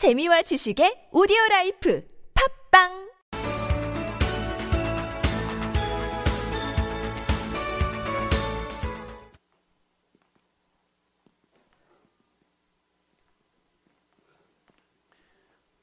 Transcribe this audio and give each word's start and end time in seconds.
재미와 0.00 0.40
지식의 0.40 1.10
오디오 1.12 1.36
life 1.50 2.02
팟빵 2.70 3.10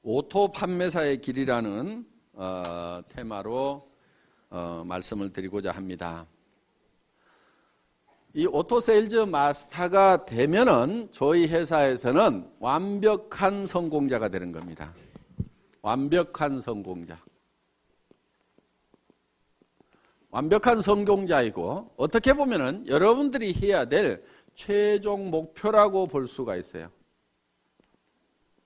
auto 0.01 0.51
판매사의 0.51 1.21
길이라는 1.21 2.03
어, 2.33 3.01
테마로 3.09 3.87
어, 4.49 4.83
말씀을 4.83 5.31
드리고자 5.31 5.69
합니다. 5.69 6.25
이 8.37 8.45
auto 8.45 8.79
sales 8.79 9.15
master가 9.15 10.27
되면은 10.27 11.07
저희 11.11 11.47
회사에서는 11.47 12.47
완벽한 12.59 13.65
성공자가 13.65 14.29
되는 14.29 14.51
겁니다. 14.51 14.93
완벽한 15.81 16.61
성공자. 16.61 17.19
완벽한 20.29 20.81
성공자이고 20.81 21.95
어떻게 21.97 22.33
보면은 22.33 22.85
여러분들이 22.87 23.55
해야 23.55 23.85
될 23.85 24.23
최종 24.53 25.31
목표라고 25.31 26.05
볼 26.05 26.27
수가 26.27 26.57
있어요. 26.57 26.91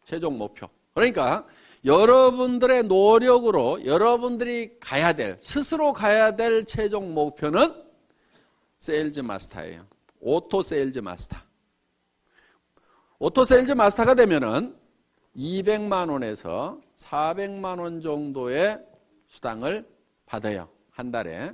최종 0.04 0.38
목표. 0.38 0.68
그러니까 0.94 1.48
여러분들의 1.86 2.84
노력으로 2.84 3.86
여러분들이 3.86 4.82
가야 4.82 5.14
될 5.14 5.38
스스로 5.40 5.94
가야 5.94 6.36
될 6.36 6.66
최종 6.66 7.14
목표는 7.14 7.90
sales 8.82 9.20
master예요. 9.20 9.86
auto 10.20 10.64
sales 10.64 11.00
master. 11.00 11.38
auto 13.20 13.46
sales 13.46 13.74
master가 13.74 14.16
되면은 14.16 14.76
200만 15.36 16.10
원에서 16.10 16.82
400만 16.98 17.80
원 17.80 18.02
정도의 18.02 18.84
수당을 19.28 19.88
받아요. 20.26 20.68
한 20.90 21.12
달에. 21.12 21.54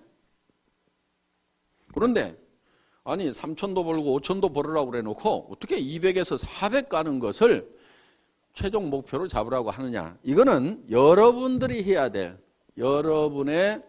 그런데 1.94 2.38
아니 3.04 3.30
3천도 3.30 3.84
벌고 3.84 4.22
5천도 4.22 4.54
벌으라고 4.54 4.92
그래 4.92 5.02
놓고 5.02 5.50
어떻게 5.52 5.78
200에서 5.78 6.38
400 6.38 6.88
가는 6.88 7.20
것을 7.20 7.70
최종 8.54 8.90
목표로 8.90 9.28
잡으라고 9.28 9.70
하느냐. 9.70 10.18
이거는 10.24 10.86
여러분들이 10.90 11.84
해야 11.84 12.08
될 12.08 12.42
여러분의 12.78 13.84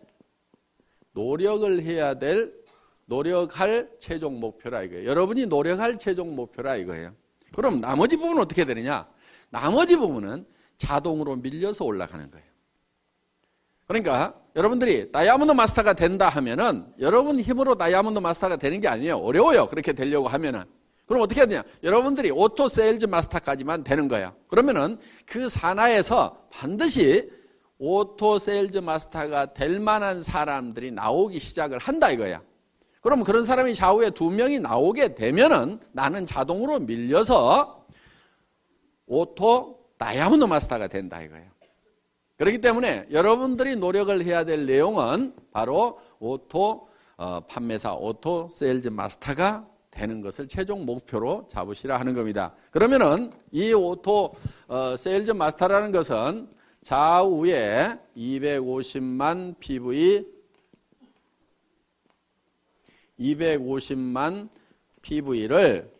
노력을 1.13 1.83
해야 1.83 2.15
될 2.15 2.59
노력할 3.09 3.89
최종 3.99 4.39
목표라 4.39 4.83
이거예요. 4.83 5.09
여러분이 5.09 5.47
노력할 5.47 5.99
최종 5.99 6.37
목표라 6.37 6.77
이거예요. 6.77 7.15
그럼 7.55 7.81
나머지 7.81 8.17
부분은 8.17 8.43
어떻게 8.43 8.65
되느냐? 8.65 9.09
나머지 9.49 9.97
부분은 9.97 10.47
자동으로 10.77 11.37
밀려서 11.37 11.85
올라가는 11.85 12.31
거예요. 12.31 12.47
그러니까 13.87 14.39
여러분들이 14.55 15.11
다이아몬드 15.11 15.53
마스터가 15.53 15.95
된다 15.95 16.29
하면은 16.29 16.87
여러분 17.01 17.41
힘으로 17.41 17.77
다이아몬드 17.77 18.19
마스터가 18.19 18.57
되는 18.57 18.81
게 18.81 18.89
아니에요. 18.89 19.17
어려워요. 19.17 19.67
그렇게 19.69 19.95
되려고 19.95 20.29
하면은. 20.29 20.65
그럼 21.07 21.23
어떻게 21.23 21.41
해야 21.41 21.47
되냐? 21.47 21.63
여러분들이 21.83 22.31
auto 22.31 22.69
세일즈 22.69 23.07
마스터까지만 23.07 23.85
되는 23.85 24.09
거예요. 24.09 24.37
그러면은 24.49 24.99
그 25.25 25.49
산하에서 25.49 26.49
반드시 26.51 27.31
auto 27.79 28.39
세일즈 28.39 28.79
마스터가 28.79 29.55
될 29.55 29.81
만한 29.81 30.23
사람들이 30.23 30.91
나오기 30.91 31.41
시작을 31.41 31.79
한다 31.79 32.11
이거야. 32.11 32.43
그럼 33.09 33.25
그런 33.25 33.43
사람이 33.43 33.75
좌우에 33.75 34.11
두 34.11 34.29
명이 34.29 34.59
나오게 34.59 35.15
되면은 35.15 35.81
나는 35.93 36.27
자동으로 36.27 36.81
밀려서 36.81 37.87
auto 39.07 39.79
다이아몬드 39.97 40.45
마스터가 40.45 40.89
된다 40.89 41.23
이거예요. 41.23 41.47
그렇기 42.37 42.61
때문에 42.61 43.07
여러분들이 43.11 43.77
노력을 43.77 44.23
해야 44.23 44.45
될 44.45 44.67
내용은 44.67 45.33
바로 45.53 45.99
auto 46.19 46.89
어, 47.17 47.41
판매사 47.49 47.95
auto 47.95 48.51
세일즈 48.53 48.89
마스터가 48.89 49.67
되는 49.91 50.21
것을 50.21 50.47
최종 50.47 50.85
목표로 50.85 51.49
잡으시라 51.49 51.99
하는 51.99 52.13
겁니다. 52.13 52.53
그러면은 52.71 53.33
이 53.51 53.73
auto 53.73 54.35
어, 54.67 54.97
세일즈 54.99 55.31
마스터라는 55.31 55.93
것은 55.93 56.47
좌우에 56.85 57.99
250만 58.15 59.59
PV 59.59 60.38
250만 63.19 64.49
PV를 65.03 65.91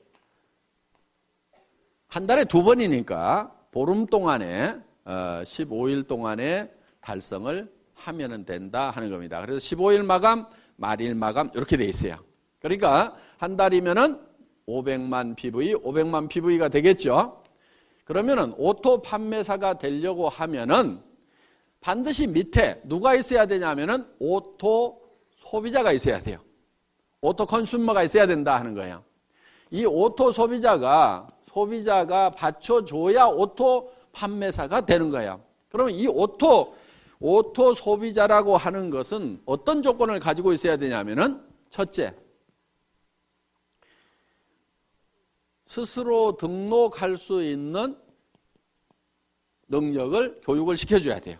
한 2.09 2.27
달에 2.27 2.45
두 2.45 2.63
번이니까 2.63 3.55
보름 3.71 4.07
동안에 4.07 4.77
어, 5.05 5.43
15일 5.45 6.07
동안에 6.07 6.71
달성을 7.01 7.73
하면 7.95 8.45
된다 8.45 8.91
하는 8.91 9.11
겁니다. 9.11 9.41
그래서 9.41 9.59
15일 9.59 10.05
마감, 10.05 10.47
말일 10.77 11.15
마감 11.15 11.51
이렇게 11.55 11.77
돼 11.77 11.85
있어요. 11.85 12.17
그러니까 12.61 13.17
한 13.39 13.57
달이면은 13.57 14.21
500만 14.67 15.37
PV, 15.37 15.75
500만 15.75 16.29
PV가 16.29 16.69
되겠죠. 16.69 17.43
그러면은 18.05 18.55
auto 18.57 19.03
판매사가 19.03 19.79
되려고 19.79 20.29
하면은 20.29 21.01
반드시 21.81 22.27
밑에 22.27 22.81
누가 22.85 23.15
있어야 23.15 23.47
되냐면은 23.47 24.07
auto 24.19 25.01
소비자가 25.45 25.93
있어야 25.93 26.21
돼요. 26.21 26.41
auto 27.21 27.47
consumer가 27.47 28.03
있어야 28.03 28.27
된다 28.27 28.57
하는 28.59 28.75
거예요. 28.75 29.03
이 29.71 29.85
auto 29.85 30.33
소비자가 30.33 31.29
소비자가 31.53 32.31
받쳐줘야 32.31 33.27
auto 33.27 33.93
판매사가 34.13 34.83
되는 34.83 35.11
거예요. 35.11 35.41
그러면 35.69 35.95
이 35.95 36.07
auto 36.07 36.77
auto 37.21 37.75
소비자라고 37.75 38.57
하는 38.57 38.91
것은 38.91 39.43
어떤 39.45 39.83
조건을 39.83 40.21
가지고 40.21 40.53
있어야 40.53 40.77
되냐면은 40.77 41.45
첫째 41.71 42.15
스스로 45.67 46.37
등록할 46.37 47.19
수 47.19 47.43
있는 47.43 47.99
능력을 49.69 50.41
교육을 50.43 50.77
시켜줘야 50.77 51.19
돼요. 51.21 51.39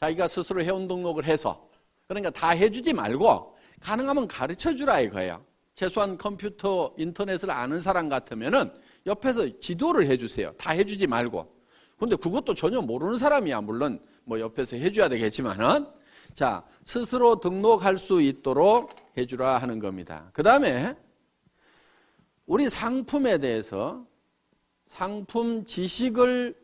자기가 0.00 0.28
스스로 0.28 0.62
회원 0.62 0.86
등록을 0.86 1.24
해서 1.24 1.68
그러니까 2.06 2.30
다 2.30 2.50
해주지 2.50 2.92
말고 2.92 3.56
가능하면 3.80 4.28
가르쳐 4.28 4.74
주라 4.74 5.00
이거예요. 5.00 5.44
최소한 5.74 6.18
컴퓨터 6.18 6.92
인터넷을 6.98 7.50
아는 7.50 7.80
사람 7.80 8.08
같으면은 8.08 8.70
옆에서 9.06 9.58
지도를 9.60 10.06
해주세요. 10.06 10.52
다 10.58 10.72
해주지 10.72 11.06
말고. 11.06 11.56
근데 11.98 12.16
그것도 12.16 12.54
전혀 12.54 12.80
모르는 12.80 13.16
사람이야. 13.16 13.60
물론 13.60 14.00
뭐 14.24 14.38
옆에서 14.40 14.76
해줘야 14.76 15.08
되겠지만은 15.08 15.86
자 16.34 16.64
스스로 16.84 17.40
등록할 17.40 17.96
수 17.96 18.20
있도록 18.20 18.94
해주라 19.16 19.58
하는 19.58 19.78
겁니다. 19.78 20.30
그 20.32 20.42
다음에 20.42 20.96
우리 22.46 22.68
상품에 22.68 23.38
대해서 23.38 24.06
상품 24.86 25.64
지식을 25.64 26.54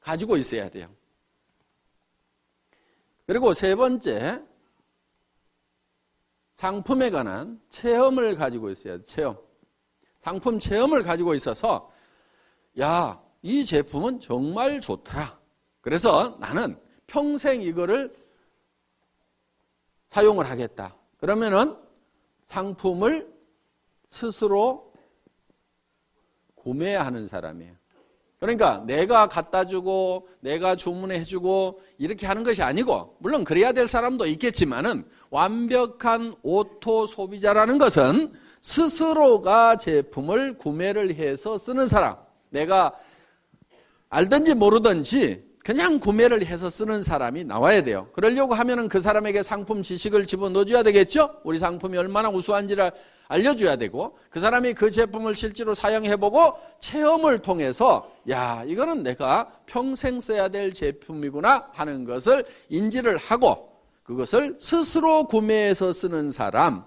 가지고 0.00 0.36
있어야 0.36 0.68
돼요. 0.68 0.88
그리고 3.26 3.54
세 3.54 3.74
번째, 3.74 4.42
상품에 6.56 7.10
관한 7.10 7.60
체험을 7.68 8.34
가지고 8.34 8.70
있어야 8.70 8.96
돼, 8.96 9.04
체험. 9.04 9.38
상품 10.22 10.58
체험을 10.58 11.02
가지고 11.02 11.34
있어서, 11.34 11.90
야, 12.80 13.22
이 13.42 13.64
제품은 13.64 14.20
정말 14.20 14.80
좋더라. 14.80 15.38
그래서 15.80 16.36
나는 16.40 16.78
평생 17.06 17.62
이거를 17.62 18.12
사용을 20.08 20.48
하겠다. 20.50 20.96
그러면은 21.18 21.76
상품을 22.46 23.32
스스로 24.10 24.92
구매하는 26.54 27.28
사람이에요. 27.28 27.74
그러니까 28.38 28.78
내가 28.86 29.28
갖다 29.28 29.64
주고 29.64 30.28
내가 30.40 30.76
주문해 30.76 31.24
주고 31.24 31.80
이렇게 31.98 32.26
하는 32.26 32.42
것이 32.42 32.62
아니고 32.62 33.16
물론 33.20 33.44
그래야 33.44 33.72
될 33.72 33.86
사람도 33.86 34.26
있겠지만은 34.26 35.08
완벽한 35.36 36.34
auto 36.42 37.06
소비자라는 37.06 37.76
것은 37.76 38.32
스스로가 38.62 39.76
제품을 39.76 40.56
구매를 40.56 41.14
해서 41.14 41.58
쓰는 41.58 41.86
사람. 41.86 42.16
내가 42.48 42.92
알든지 44.08 44.54
모르든지 44.54 45.44
그냥 45.62 46.00
구매를 46.00 46.46
해서 46.46 46.70
쓰는 46.70 47.02
사람이 47.02 47.44
나와야 47.44 47.82
돼요. 47.82 48.08
그러려고 48.14 48.54
하면은 48.54 48.88
그 48.88 48.98
사람에게 48.98 49.42
상품 49.42 49.82
지식을 49.82 50.24
집어넣어줘야 50.24 50.82
되겠죠? 50.82 51.38
우리 51.44 51.58
상품이 51.58 51.98
얼마나 51.98 52.30
우수한지를 52.30 52.90
알려줘야 53.28 53.76
되고 53.76 54.16
그 54.30 54.40
사람이 54.40 54.72
그 54.72 54.90
제품을 54.90 55.34
실제로 55.34 55.74
사용해보고 55.74 56.54
체험을 56.80 57.40
통해서 57.40 58.10
야 58.30 58.64
이거는 58.66 59.02
내가 59.02 59.52
평생 59.66 60.18
써야 60.18 60.48
될 60.48 60.72
제품이구나 60.72 61.68
하는 61.74 62.04
것을 62.06 62.46
인지를 62.70 63.18
하고 63.18 63.75
그것을 64.06 64.56
스스로 64.58 65.24
구매해서 65.24 65.92
쓰는 65.92 66.30
사람 66.30 66.84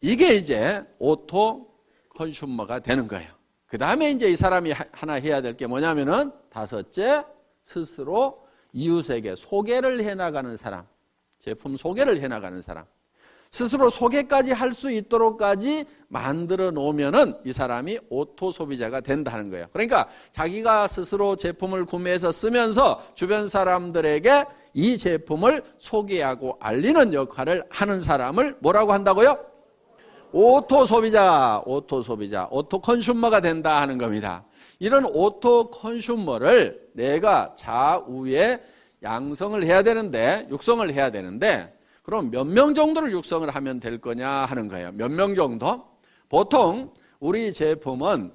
이게 0.00 0.34
이제 0.34 0.84
auto 0.98 1.74
consumer가 2.10 2.78
되는 2.80 3.08
거예요. 3.08 3.32
그 3.66 3.78
다음에 3.78 4.10
이제 4.10 4.28
이 4.30 4.36
사람이 4.36 4.72
하나 4.92 5.14
해야 5.14 5.40
될 5.40 5.56
게 5.56 5.66
뭐냐면은 5.66 6.30
다섯째 6.50 7.24
스스로 7.64 8.46
이웃에게 8.72 9.34
소개를 9.36 10.04
해나가는 10.04 10.56
사람. 10.56 10.86
제품 11.40 11.76
소개를 11.76 12.20
해나가는 12.20 12.60
사람. 12.62 12.84
스스로 13.50 13.90
소개까지 13.90 14.52
할 14.52 14.72
수 14.72 14.90
있도록까지 14.90 15.86
만들어 16.12 16.70
놓으면은 16.70 17.34
이 17.46 17.52
사람이 17.52 17.98
auto 18.10 18.52
소비자가 18.52 19.00
된다는 19.00 19.50
거예요. 19.50 19.66
그러니까 19.72 20.06
자기가 20.32 20.86
스스로 20.86 21.36
제품을 21.36 21.86
구매해서 21.86 22.30
쓰면서 22.30 23.02
주변 23.14 23.48
사람들에게 23.48 24.44
이 24.74 24.98
제품을 24.98 25.64
소개하고 25.78 26.58
알리는 26.60 27.14
역할을 27.14 27.64
하는 27.70 28.00
사람을 28.00 28.56
뭐라고 28.60 28.92
한다고요? 28.92 29.38
auto 30.32 30.84
소비자, 30.84 31.62
auto 31.64 32.02
소비자, 32.02 32.46
auto 32.50 32.78
consumer가 32.78 33.40
된다 33.40 33.80
하는 33.80 33.96
겁니다. 33.96 34.44
이런 34.78 35.06
auto 35.06 35.70
consumer를 35.70 36.88
내가 36.92 37.54
좌우에 37.56 38.62
양성을 39.02 39.62
해야 39.64 39.82
되는데, 39.82 40.46
육성을 40.50 40.92
해야 40.92 41.10
되는데, 41.10 41.74
그럼 42.02 42.30
몇 42.30 42.46
명 42.46 42.74
정도를 42.74 43.12
육성을 43.12 43.48
하면 43.48 43.80
될 43.80 43.98
거냐 43.98 44.28
하는 44.28 44.68
거예요. 44.68 44.92
몇 44.92 45.10
명 45.10 45.34
정도? 45.34 45.91
보통 46.32 46.90
우리 47.20 47.52
제품은 47.52 48.32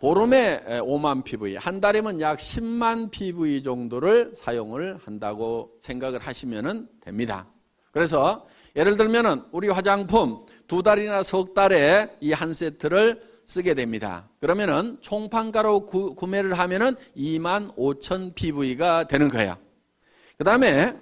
보름에 0.00 0.60
5만 0.80 1.22
PV, 1.22 1.56
한 1.56 1.82
달이면 1.82 2.22
약 2.22 2.38
10만 2.38 3.10
PV 3.10 3.62
정도를 3.62 4.32
사용을 4.34 4.96
한다고 5.04 5.76
생각을 5.82 6.20
하시면 6.20 6.88
됩니다. 7.02 7.46
그래서 7.92 8.46
예를 8.74 8.96
들면은 8.96 9.42
우리 9.52 9.68
화장품 9.68 10.46
두 10.66 10.82
달이나 10.82 11.22
석 11.22 11.52
달에 11.52 12.16
이 12.22 12.32
한 12.32 12.54
세트를 12.54 13.20
쓰게 13.44 13.74
됩니다. 13.74 14.30
그러면은 14.40 14.96
총판가로 15.02 15.84
구, 15.84 16.26
매를 16.26 16.58
하면은 16.58 16.96
2만 17.18 17.76
5천 17.76 18.34
PV가 18.34 19.04
되는 19.04 19.28
거야. 19.28 19.58
그 20.38 20.44
다음에 20.44 20.96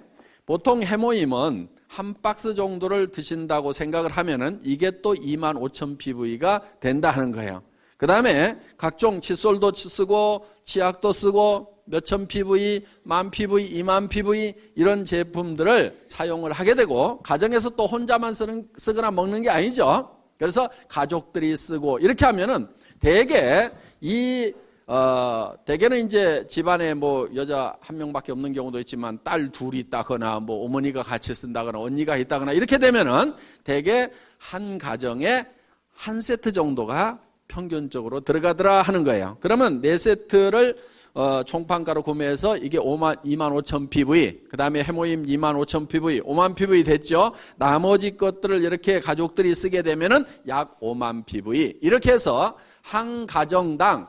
보통 0.45 0.83
해모임은 0.83 1.76
한 1.87 2.13
박스 2.21 2.53
정도를 2.53 3.07
드신다고 3.11 3.73
생각을 3.73 4.11
하면은 4.11 4.59
이게 4.63 5.01
또 5.01 5.13
2만 5.13 5.55
5천 5.55 5.97
PV가 5.97 6.61
된다 6.79 7.09
하는 7.09 7.31
거예요. 7.31 7.63
그 7.97 8.05
다음에 8.05 8.57
각종 8.77 9.19
칫솔도 9.19 9.73
쓰고 9.73 10.45
치약도 10.63 11.11
쓰고 11.11 11.77
몇천 11.85 12.27
PV, 12.27 12.85
만 13.03 13.31
PV, 13.31 13.71
2만 13.81 14.09
PV 14.09 14.53
이런 14.75 15.05
제품들을 15.05 16.03
사용을 16.05 16.51
하게 16.51 16.75
되고 16.75 17.19
가정에서 17.21 17.71
또 17.71 17.85
혼자만 17.87 18.33
쓰는, 18.33 18.67
쓰거나 18.77 19.09
먹는 19.09 19.41
게 19.41 19.49
아니죠. 19.49 20.13
그래서 20.37 20.69
가족들이 20.87 21.55
쓰고 21.55 21.99
이렇게 21.99 22.25
하면은 22.25 22.67
대개 22.99 23.71
이 24.01 24.53
어, 24.89 25.53
대개는 25.65 26.05
이제 26.05 26.47
집안에 26.47 26.93
뭐 26.93 27.29
여자 27.35 27.75
한 27.81 27.97
명밖에 27.97 28.31
없는 28.31 28.53
경우도 28.53 28.79
있지만 28.79 29.19
딸 29.21 29.51
둘이 29.51 29.79
있다거나 29.79 30.39
뭐 30.39 30.63
어머니가 30.63 31.03
같이 31.03 31.35
쓴다거나 31.35 31.77
언니가 31.77 32.15
있다거나 32.15 32.53
이렇게 32.53 32.77
되면은 32.77 33.33
대개 33.65 34.09
한 34.37 34.77
가정에 34.77 35.45
한 35.93 36.21
세트 36.21 36.53
정도가 36.53 37.19
평균적으로 37.49 38.21
들어가더라 38.21 38.81
하는 38.81 39.03
거예요. 39.03 39.35
그러면 39.41 39.81
네 39.81 39.97
세트를 39.97 40.77
어, 41.13 41.43
총판가로 41.43 42.03
구매해서 42.03 42.55
이게 42.55 42.77
5만, 42.77 43.21
2만 43.25 43.51
5천 43.61 43.89
PV, 43.89 44.43
그 44.49 44.55
다음에 44.55 44.83
해모임 44.83 45.25
2만 45.25 45.61
5천 45.65 45.89
PV, 45.89 46.21
5만 46.21 46.55
PV 46.55 46.85
됐죠? 46.85 47.33
나머지 47.57 48.15
것들을 48.15 48.63
이렇게 48.63 49.01
가족들이 49.01 49.53
쓰게 49.53 49.81
되면은 49.81 50.23
약 50.47 50.79
5만 50.79 51.25
PV. 51.25 51.79
이렇게 51.81 52.13
해서 52.13 52.55
한 52.83 53.25
가정당 53.25 54.07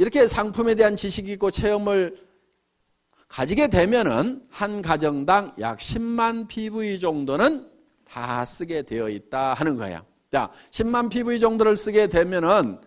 이렇게 0.00 0.26
상품에 0.26 0.76
대한 0.76 0.96
지식이 0.96 1.32
있고 1.32 1.50
체험을 1.50 2.16
가지게 3.28 3.68
되면은 3.68 4.46
한 4.48 4.80
가정당 4.80 5.52
약 5.60 5.76
10만 5.76 6.48
PV 6.48 6.98
정도는 6.98 7.70
다 8.08 8.42
쓰게 8.46 8.80
되어 8.80 9.10
있다 9.10 9.52
하는 9.52 9.76
거예요. 9.76 10.00
자, 10.32 10.50
10만 10.70 11.10
PV 11.10 11.38
정도를 11.38 11.76
쓰게 11.76 12.06
되면은 12.06 12.80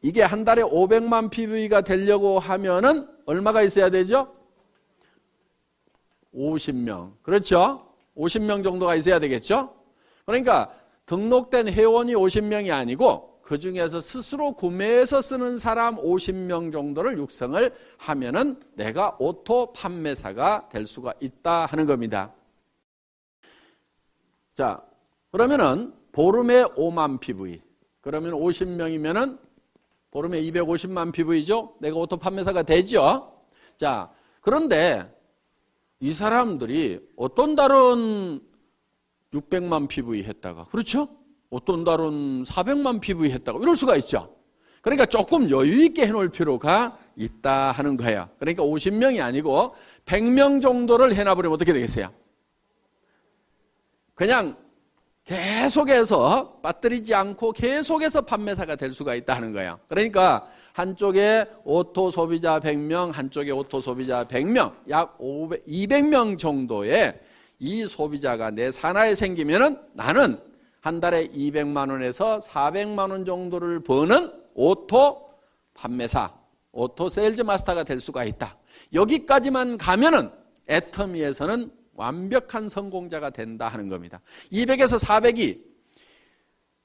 이게 0.00 0.22
한 0.22 0.46
달에 0.46 0.62
500만 0.62 1.28
PV가 1.28 1.82
되려고 1.82 2.38
하면은 2.38 3.06
얼마가 3.26 3.60
있어야 3.60 3.90
되죠? 3.90 4.34
50명. 6.34 7.12
그렇죠? 7.20 7.92
50명 8.16 8.64
정도가 8.64 8.94
있어야 8.94 9.18
되겠죠? 9.18 9.74
그러니까 10.24 10.74
등록된 11.04 11.68
회원이 11.68 12.14
50명이 12.14 12.72
아니고 12.72 13.33
그 13.44 13.58
중에서 13.58 14.00
스스로 14.00 14.52
구매해서 14.52 15.20
쓰는 15.20 15.58
사람 15.58 15.96
50명 15.96 16.72
정도를 16.72 17.18
육성을 17.18 17.74
하면은 17.98 18.58
내가 18.74 19.16
auto 19.18 19.72
판매사가 19.72 20.70
될 20.72 20.86
수가 20.86 21.12
있다 21.20 21.66
하는 21.66 21.84
겁니다. 21.84 22.32
자, 24.54 24.82
그러면은 25.30 25.92
보름에 26.12 26.64
5만 26.64 27.20
PV. 27.20 27.60
그러면 28.00 28.32
50명이면은 28.32 29.38
보름에 30.10 30.40
250만 30.40 31.12
PV죠? 31.12 31.76
내가 31.80 31.98
auto 31.98 32.16
판매사가 32.16 32.62
되죠? 32.62 33.42
자, 33.76 34.10
그런데 34.40 35.12
이 36.00 36.12
사람들이 36.12 37.00
어떤 37.16 37.56
달은 37.56 38.40
600만 39.34 39.88
PV 39.88 40.22
했다가, 40.22 40.66
그렇죠? 40.66 41.23
어떤 41.54 41.84
달은 41.84 42.42
400만 42.42 43.00
PV 43.00 43.30
했다고 43.30 43.62
이럴 43.62 43.76
수가 43.76 43.94
있죠. 43.96 44.34
그러니까 44.82 45.06
조금 45.06 45.48
여유 45.50 45.84
있게 45.84 46.04
해놓을 46.06 46.30
필요가 46.30 46.98
있다 47.14 47.70
하는 47.70 47.96
거예요. 47.96 48.28
그러니까 48.40 48.64
50명이 48.64 49.22
아니고 49.22 49.74
100명 50.04 50.60
정도를 50.60 51.14
해놔버리면 51.14 51.54
어떻게 51.54 51.72
되겠어요? 51.72 52.12
그냥 54.16 54.56
계속해서 55.24 56.58
빠뜨리지 56.60 57.14
않고 57.14 57.52
계속해서 57.52 58.22
판매사가 58.22 58.74
될 58.74 58.92
수가 58.92 59.14
있다 59.14 59.36
하는 59.36 59.52
거예요. 59.52 59.78
그러니까 59.88 60.48
한쪽에 60.72 61.46
auto 61.62 62.10
소비자 62.10 62.58
100명, 62.58 63.12
한쪽에 63.12 63.52
auto 63.52 63.80
소비자 63.80 64.24
100명, 64.24 64.74
약 64.90 65.14
500, 65.18 65.64
200명 65.66 66.36
정도의 66.36 67.20
이 67.60 67.86
소비자가 67.86 68.50
내 68.50 68.72
산하에 68.72 69.14
생기면은 69.14 69.78
나는 69.92 70.36
한 70.84 71.00
달에 71.00 71.28
200만 71.28 71.90
원에서 71.90 72.40
400만 72.40 73.10
원 73.10 73.24
정도를 73.24 73.82
버는 73.82 74.30
auto 74.52 75.30
판매사, 75.72 76.30
auto 76.72 77.08
세일즈 77.08 77.40
마스터가 77.40 77.84
될 77.84 78.00
수가 78.00 78.24
있다. 78.24 78.58
여기까지만 78.92 79.78
가면은 79.78 80.28
애터미에서는 80.68 81.72
완벽한 81.94 82.68
성공자가 82.68 83.30
된다 83.30 83.66
하는 83.68 83.88
겁니다. 83.88 84.20
200에서 84.52 85.02
400이 85.02 85.62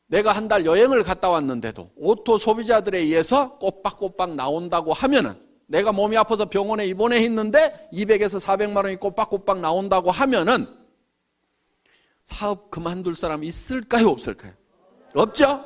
내가 0.07 0.31
한 0.31 0.47
달 0.47 0.65
여행을 0.65 1.03
갔다 1.03 1.29
왔는데도 1.29 1.91
auto 1.97 2.37
소비자들에 2.37 2.99
의해서 2.99 3.57
꼬박꼬박 3.57 4.35
나온다고 4.35 4.93
하면은 4.93 5.33
내가 5.67 5.91
몸이 5.91 6.15
아파서 6.15 6.45
병원에 6.45 6.87
입원해 6.87 7.19
있는데 7.25 7.89
200에서 7.91 8.39
400만 8.39 8.77
원이 8.77 8.95
꼬박꼬박 8.95 9.59
나온다고 9.59 10.09
하면은 10.09 10.78
사업 12.29 12.69
그만둘 12.69 13.15
사람 13.15 13.43
있을까요? 13.43 14.09
없을까요? 14.09 14.53
없죠? 15.15 15.65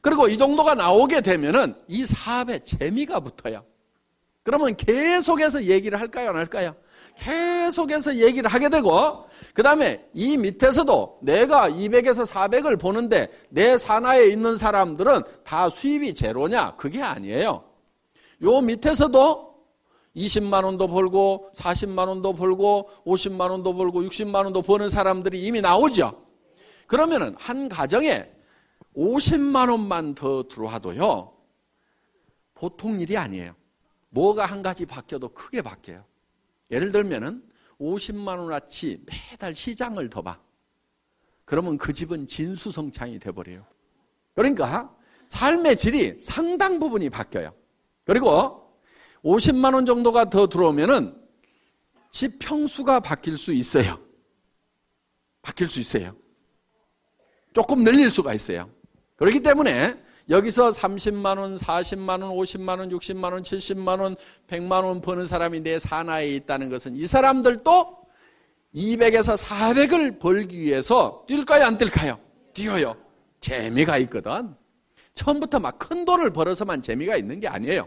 그리고 0.00 0.28
이 0.28 0.38
정도가 0.38 0.74
나오게 0.74 1.20
되면은 1.20 1.74
이 1.88 2.06
사업에 2.06 2.58
재미가 2.60 3.20
붙어요. 3.20 3.64
그러면 4.42 4.76
계속해서 4.76 5.64
얘기를 5.64 6.00
할까요? 6.00 6.30
안 6.30 6.36
할까요? 6.36 6.74
계속해서 7.18 8.16
얘기를 8.16 8.50
하게 8.50 8.68
되고, 8.68 9.26
그 9.52 9.62
다음에 9.62 10.04
이 10.14 10.36
밑에서도 10.36 11.20
내가 11.22 11.68
200에서 11.68 12.26
400을 12.26 12.80
보는데 12.80 13.28
내 13.50 13.78
산하에 13.78 14.26
있는 14.26 14.56
사람들은 14.56 15.20
다 15.44 15.68
수입이 15.68 16.14
제로냐? 16.14 16.76
그게 16.76 17.02
아니에요. 17.02 17.64
요 18.42 18.60
밑에서도 18.60 19.53
20만 20.16 20.64
원도 20.64 20.86
벌고 20.86 21.50
40만 21.54 22.08
원도 22.08 22.34
벌고 22.34 22.90
50만 23.04 23.50
원도 23.50 23.74
벌고 23.74 24.02
60만 24.02 24.44
원도 24.44 24.62
버는 24.62 24.88
사람들이 24.88 25.42
이미 25.42 25.60
나오죠. 25.60 26.24
그러면은 26.86 27.34
한 27.38 27.68
가정에 27.68 28.30
50만 28.96 29.70
원만 29.70 30.14
더 30.14 30.44
들어와도요. 30.44 31.32
보통 32.54 33.00
일이 33.00 33.16
아니에요. 33.16 33.54
뭐가 34.10 34.46
한 34.46 34.62
가지 34.62 34.86
바뀌어도 34.86 35.30
크게 35.30 35.62
바뀌어요. 35.62 36.04
예를 36.70 36.92
들면은 36.92 37.42
50만 37.80 38.38
원어치 38.38 39.04
매달 39.06 39.54
시장을 39.54 40.08
더 40.08 40.22
봐. 40.22 40.40
그러면 41.44 41.76
그 41.76 41.92
집은 41.92 42.26
진수성찬이 42.26 43.18
돼버려요. 43.18 43.66
그러니까 44.34 44.94
삶의 45.28 45.76
질이 45.76 46.20
상당 46.20 46.78
부분이 46.78 47.10
바뀌어요. 47.10 47.52
그리고 48.04 48.63
50만 49.24 49.74
원 49.74 49.86
정도가 49.86 50.30
더 50.30 50.46
들어오면은 50.48 51.14
집 52.10 52.38
평수가 52.38 53.00
바뀔 53.00 53.38
수 53.38 53.52
있어요. 53.52 53.98
바뀔 55.42 55.68
수 55.68 55.80
있어요. 55.80 56.14
조금 57.52 57.82
늘릴 57.84 58.10
수가 58.10 58.34
있어요. 58.34 58.70
그렇기 59.16 59.40
때문에 59.40 59.96
여기서 60.28 60.70
30만 60.70 61.38
원, 61.38 61.56
40만 61.56 62.22
원, 62.22 62.30
50만 62.30 62.78
원, 62.78 62.88
60만 62.88 63.32
원, 63.32 63.42
70만 63.42 64.00
원, 64.00 64.16
100만 64.48 64.84
원 64.84 65.00
버는 65.00 65.26
사람이 65.26 65.60
내 65.60 65.78
산하에 65.78 66.28
있다는 66.36 66.70
것은 66.70 66.96
이 66.96 67.06
사람들도 67.06 67.98
200에서 68.74 69.36
400을 69.36 70.18
벌기 70.18 70.58
위해서 70.60 71.24
뛸까요, 71.28 71.62
안 71.62 71.78
뛸까요? 71.78 72.18
뛰어요. 72.54 72.96
재미가 73.40 73.98
있거든. 73.98 74.54
처음부터 75.14 75.60
막 75.60 75.78
큰 75.78 76.04
돈을 76.04 76.30
벌어서만 76.32 76.82
재미가 76.82 77.16
있는 77.16 77.38
게 77.38 77.46
아니에요. 77.46 77.86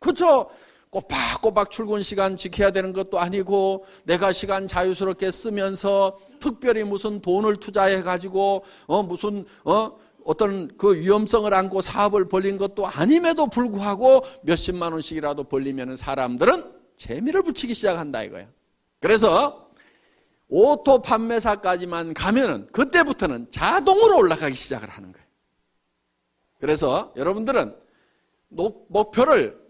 그렇죠? 0.00 0.50
꼬박꼬박 0.94 1.72
출근 1.72 2.04
시간 2.04 2.36
지켜야 2.36 2.70
되는 2.70 2.92
것도 2.92 3.18
아니고 3.18 3.84
내가 4.04 4.32
시간 4.32 4.68
자유스럽게 4.68 5.32
쓰면서 5.32 6.16
특별히 6.38 6.84
무슨 6.84 7.20
돈을 7.20 7.56
투자해 7.56 8.02
가지고 8.02 8.64
어 8.86 9.02
무슨 9.02 9.44
어 9.64 9.90
어떤 10.24 10.68
그 10.76 10.94
위험성을 10.94 11.52
안고 11.52 11.80
사업을 11.80 12.28
벌린 12.28 12.58
것도 12.58 12.86
아님에도 12.86 13.48
불구하고 13.48 14.24
몇십만 14.42 14.92
원씩이라도 14.92 15.44
벌리면 15.44 15.96
사람들은 15.96 16.62
재미를 16.96 17.42
붙이기 17.42 17.74
시작한다 17.74 18.22
이거야. 18.22 18.46
그래서 19.00 19.68
auto 20.46 21.02
판매사까지만 21.02 22.14
가면은 22.14 22.68
그때부터는 22.70 23.48
자동으로 23.50 24.18
올라가기 24.18 24.54
시작을 24.54 24.88
하는 24.88 25.10
거예요. 25.12 25.26
그래서 26.60 27.12
여러분들은 27.16 27.74
목표를 28.48 29.63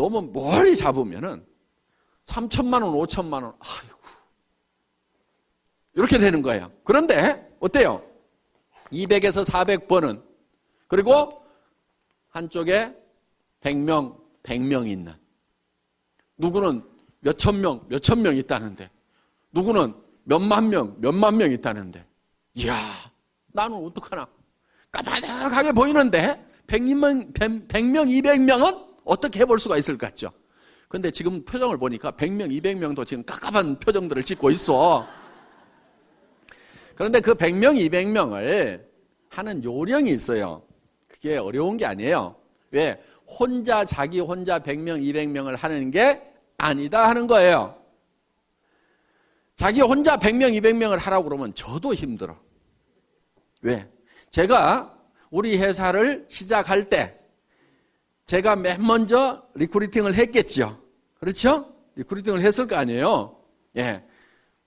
너무 0.00 0.22
멀리 0.32 0.74
잡으면은 0.74 1.44
3천만 2.24 2.82
원, 2.82 2.94
5천만 2.94 3.42
원, 3.42 3.52
아이고. 3.58 3.98
이렇게 5.94 6.18
되는 6.18 6.40
거예요. 6.40 6.72
그런데 6.84 7.54
어때요? 7.60 8.02
200에서 8.90 9.44
400번은 9.44 10.22
그리고 10.88 11.44
한쪽에 12.30 12.96
100명, 13.60 14.18
100명 14.42 14.88
있는 14.88 15.14
누구는 16.38 16.82
몇천 17.20 17.60
명, 17.60 17.84
몇천 17.88 18.22
명 18.22 18.34
있다는데 18.36 18.88
누구는 19.52 19.94
몇만 20.24 20.70
명, 20.70 20.96
몇만 20.98 21.36
명 21.36 21.52
있다는데 21.52 22.06
이야, 22.54 22.74
나는 23.48 23.76
어떡하나? 23.84 24.26
까마득하게 24.92 25.72
보이는데 25.72 26.42
100명, 26.68 27.34
100명, 27.34 27.68
200명은 27.68 28.89
어떻게 29.04 29.40
해볼 29.40 29.58
수가 29.58 29.76
있을 29.76 29.96
것 29.96 30.06
같죠? 30.06 30.30
근데 30.88 31.10
지금 31.10 31.44
표정을 31.44 31.78
보니까 31.78 32.10
100명, 32.10 32.50
200명도 32.50 33.06
지금 33.06 33.22
깝깝한 33.24 33.78
표정들을 33.78 34.22
짓고 34.24 34.50
있어. 34.50 35.06
그런데 36.96 37.20
그 37.20 37.34
100명, 37.34 37.76
200명을 37.88 38.84
하는 39.28 39.62
요령이 39.62 40.10
있어요. 40.10 40.62
그게 41.06 41.36
어려운 41.36 41.76
게 41.76 41.86
아니에요. 41.86 42.34
왜? 42.72 43.00
혼자, 43.26 43.84
자기 43.84 44.18
혼자 44.18 44.58
100명, 44.58 45.00
200명을 45.00 45.56
하는 45.56 45.90
게 45.90 46.20
아니다 46.58 47.08
하는 47.08 47.26
거예요. 47.26 47.76
자기 49.54 49.80
혼자 49.80 50.16
100명, 50.16 50.58
200명을 50.60 50.98
하라고 50.98 51.24
그러면 51.24 51.54
저도 51.54 51.94
힘들어. 51.94 52.36
왜? 53.62 53.88
제가 54.30 54.98
우리 55.30 55.56
회사를 55.58 56.26
시작할 56.28 56.88
때 56.88 57.19
제가 58.30 58.54
맨 58.54 58.80
먼저 58.86 59.42
recruiting을 59.54 60.14
했겠죠. 60.14 60.80
그렇죠? 61.18 61.74
recruiting을 61.96 62.40
했을 62.42 62.68
거 62.68 62.76
아니에요. 62.76 63.36
예. 63.76 64.04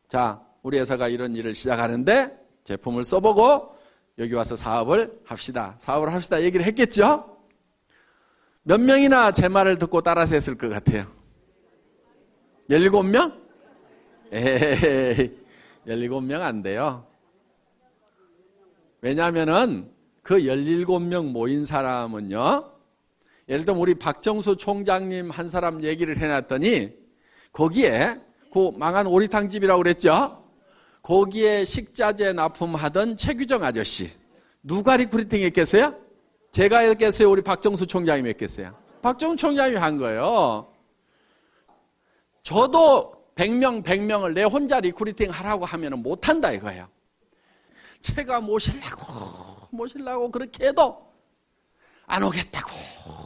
자, 0.10 0.46
우리 0.64 0.80
회사가 0.80 1.08
이런 1.08 1.34
일을 1.34 1.54
시작하는데 1.54 2.46
제품을 2.66 3.06
써보고 3.06 3.74
여기 4.18 4.34
와서 4.34 4.58
사업을 4.58 5.18
합시다. 5.24 5.76
사업을 5.78 6.12
합시다. 6.12 6.44
얘기를 6.44 6.66
했겠죠? 6.66 7.38
몇 8.64 8.82
명이나 8.82 9.32
제 9.32 9.48
말을 9.48 9.78
듣고 9.78 10.02
따라서 10.02 10.36
했을 10.36 10.58
것 10.58 10.68
같아요? 10.68 11.08
17명? 12.70 13.34
에이, 14.34 15.32
17명 15.88 16.42
안 16.42 16.62
돼요. 16.62 17.08
왜냐하면은 19.00 19.90
그 20.22 20.36
17명 20.40 21.32
모인 21.32 21.64
사람은요, 21.64 22.73
예를 23.50 23.66
들면 23.66 23.82
우리 23.82 23.96
박정수 23.96 24.56
총장님 24.56 25.30
한 25.30 25.50
사람 25.50 25.84
얘기를 25.84 26.18
해놨더니 26.18 26.94
거기에 27.52 28.20
그 28.54 28.72
망한 28.78 29.08
오리탕 29.08 29.50
집이라고 29.50 29.84
그랬죠? 29.84 30.44
거기에 31.02 31.66
식자재 31.66 32.34
납품하던 32.34 33.18
최규정 33.18 33.64
아저씨 33.64 34.10
누가 34.62 34.96
recruiting 34.96 35.42
했겠어요? 35.42 35.96
제가 36.52 36.80
했겠어요? 36.80 37.30
우리 37.30 37.42
박정수 37.42 37.86
총장님이 37.88 38.30
했겠어요? 38.30 38.78
박정수 39.02 39.36
총장님이 39.36 39.80
한 39.80 39.98
거예요. 39.98 40.72
저도 42.44 43.14
100명, 43.36 43.84
100명을 43.84 44.34
내 44.34 44.44
혼자 44.44 44.80
recruiting 44.80 45.32
하라고 45.32 45.66
하면 45.66 46.02
못한다 46.02 46.52
이거예요. 46.52 46.88
제가 48.00 48.40
모실라고, 48.40 49.68
모실라고 49.72 50.32
그렇게 50.32 50.68
해도 50.68 51.13
안 52.14 52.22
오겠다고, 52.22 52.72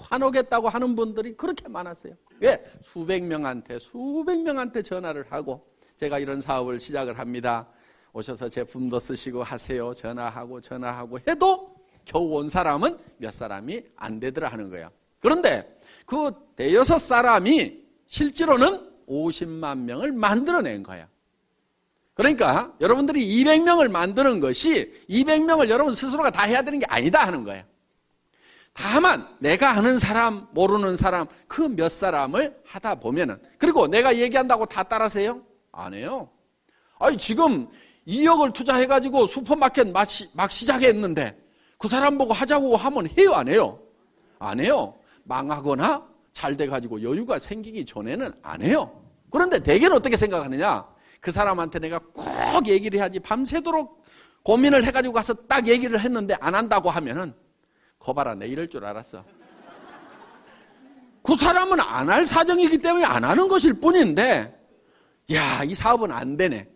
안 0.10 0.24
오겠다고 0.24 0.70
하는 0.70 0.96
분들이 0.96 1.36
그렇게 1.36 1.68
많았어요. 1.68 2.14
왜? 2.40 2.64
수백 2.82 3.22
명한테, 3.22 3.80
수백 3.80 4.42
명한테 4.42 4.82
전화를 4.82 5.26
하고 5.30 5.68
제가 6.00 6.20
이런 6.20 6.40
사업을 6.40 6.80
시작을 6.80 7.20
합니다. 7.20 7.68
오셔서 8.14 8.48
제품도 8.48 9.00
쓰시고 9.00 9.44
하세요. 9.44 9.94
전화하고 9.94 10.62
전화하고 10.62 11.20
해도 11.28 11.76
겨우 12.06 12.32
온 12.36 12.48
사람은 12.48 12.98
몇 13.18 13.34
사람이 13.34 13.82
안 13.98 14.22
되더라 14.22 14.48
하는 14.48 14.70
거예요. 14.70 14.90
그런데 15.20 15.80
그 16.06 16.32
대여섯 16.56 17.02
사람이 17.02 17.84
실제로는 18.08 18.90
50만 19.10 19.80
명을 19.80 20.14
만들어낸 20.14 20.82
거예요. 20.84 21.06
그러니까 22.14 22.74
여러분들이 22.80 23.44
200명을 23.44 23.92
만드는 23.92 24.40
것이 24.40 24.94
200명을 25.10 25.68
여러분 25.68 25.94
스스로가 25.94 26.32
다 26.32 26.44
해야 26.44 26.62
되는 26.62 26.80
게 26.80 26.86
아니다 26.88 27.28
하는 27.28 27.44
거예요. 27.44 27.66
다만 28.78 29.26
내가 29.40 29.72
아는 29.72 29.98
사람, 29.98 30.48
모르는 30.52 30.98
사람 30.98 31.26
그 31.48 31.64
몇 31.64 31.90
사람을 31.92 32.56
하다 32.64 32.96
보면은 32.96 33.40
그리고 33.58 33.88
내가 33.88 34.16
얘기한다고 34.16 34.68
다 34.68 34.84
따라세요? 34.84 35.42
안 35.72 35.96
해요. 35.96 36.30
아니 37.00 37.18
지금 37.18 37.68
2억을 38.08 38.54
투자해 38.54 38.86
가지고 38.86 39.26
슈퍼마켓 39.26 39.92
막, 39.92 40.06
시, 40.06 40.30
막 40.34 40.52
시작했는데 40.52 41.36
그 41.80 41.88
사람 41.88 42.18
보고 42.20 42.34
하자고 42.34 42.78
하면 42.78 43.08
해요, 43.18 43.34
안 43.34 43.48
해요? 43.48 43.80
안 44.40 44.60
해요. 44.60 44.94
망하거나 45.24 46.06
잘 46.34 46.56
돼 46.56 46.68
가지고 46.68 47.02
여유가 47.02 47.40
생기기 47.40 47.84
전에는 47.84 48.32
안 48.44 48.62
해요. 48.62 49.02
그런데 49.32 49.58
대개는 49.60 49.98
어떻게 49.98 50.16
생각하느냐? 50.16 50.86
그 51.20 51.32
사람한테 51.32 51.80
내가 51.80 51.98
꼭 52.14 52.68
얘기를 52.68 53.00
해야지 53.00 53.20
밤새도록 53.20 54.04
고민을 54.44 54.84
해 54.86 54.92
가지고 54.92 55.16
가서 55.16 55.34
딱 55.34 55.68
얘기를 55.68 56.00
했는데 56.00 56.36
안 56.40 56.54
한다고 56.54 56.92
하면은 56.92 57.34
거봐라 58.08 58.36
내 58.36 58.48
이럴 58.48 58.70
줄 58.70 58.86
알았어. 58.86 59.24
그 61.24 61.36
사람은 61.36 61.82
안 61.82 62.10
할 62.10 62.26
사정이기 62.26 62.78
때문에 62.78 63.04
안 63.04 63.26
하는 63.26 63.50
것일 63.50 63.74
뿐인데 63.74 64.54
야, 65.34 65.62
이 65.66 65.76
사업은 65.76 66.10
안 66.10 66.38
되네. 66.38 66.70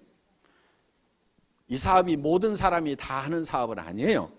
이 1.69 1.77
사업이 1.77 2.17
모든 2.17 2.57
사람이 2.57 2.97
다 2.97 3.21
하는 3.21 3.45
사업은 3.45 3.79
아니에요. 3.79 4.29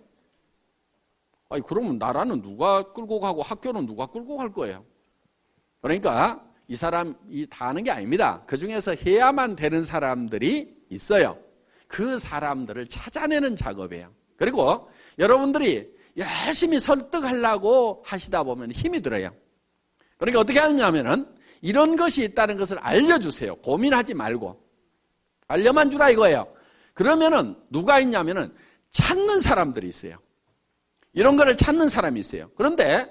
아니, 1.49 1.62
그러면 1.62 1.96
나라는 1.96 2.42
누가 2.42 2.92
끌고 2.92 3.20
가고 3.20 3.42
학교는 3.42 3.87
누가 3.87 4.04
끌고 4.04 4.37
갈 4.37 4.52
거예요? 4.52 4.84
그러니까 5.80 6.44
이 6.68 6.76
사람이 6.76 7.46
다 7.49 7.68
하는 7.68 7.82
게 7.84 7.90
아닙니다. 7.90 8.42
그 8.46 8.58
중에서 8.58 8.94
해야만 8.94 9.56
되는 9.56 9.82
사람들이 9.82 10.76
있어요. 10.90 11.38
그 11.88 12.18
사람들을 12.18 12.87
찾아내는 12.87 13.56
작업이에요. 13.56 14.12
그리고 14.37 14.90
여러분들이 15.18 16.01
열심히 16.16 16.78
설득하려고 16.78 18.02
하시다 18.04 18.42
보면 18.42 18.73
힘이 18.73 19.00
들어요. 19.00 19.31
그러니까 20.19 20.40
어떻게 20.40 20.59
하느냐면은 20.59 21.26
이런 21.61 21.97
것이 21.97 22.25
있다는 22.25 22.57
것을 22.57 22.78
알려주세요. 22.78 23.57
고민하지 23.57 24.14
말고. 24.14 24.61
알려만 25.49 25.90
주라 25.90 26.11
이거예요. 26.11 26.47
그러면은 26.95 27.57
누가 27.71 27.99
있냐면은 28.00 28.52
찾는 28.92 29.40
사람들이 29.40 29.88
있어요. 29.88 30.19
이런 31.12 31.37
거를 31.37 31.57
찾는 31.57 31.88
사람이 31.88 32.21
있어요. 32.21 32.50
그런데 32.57 33.11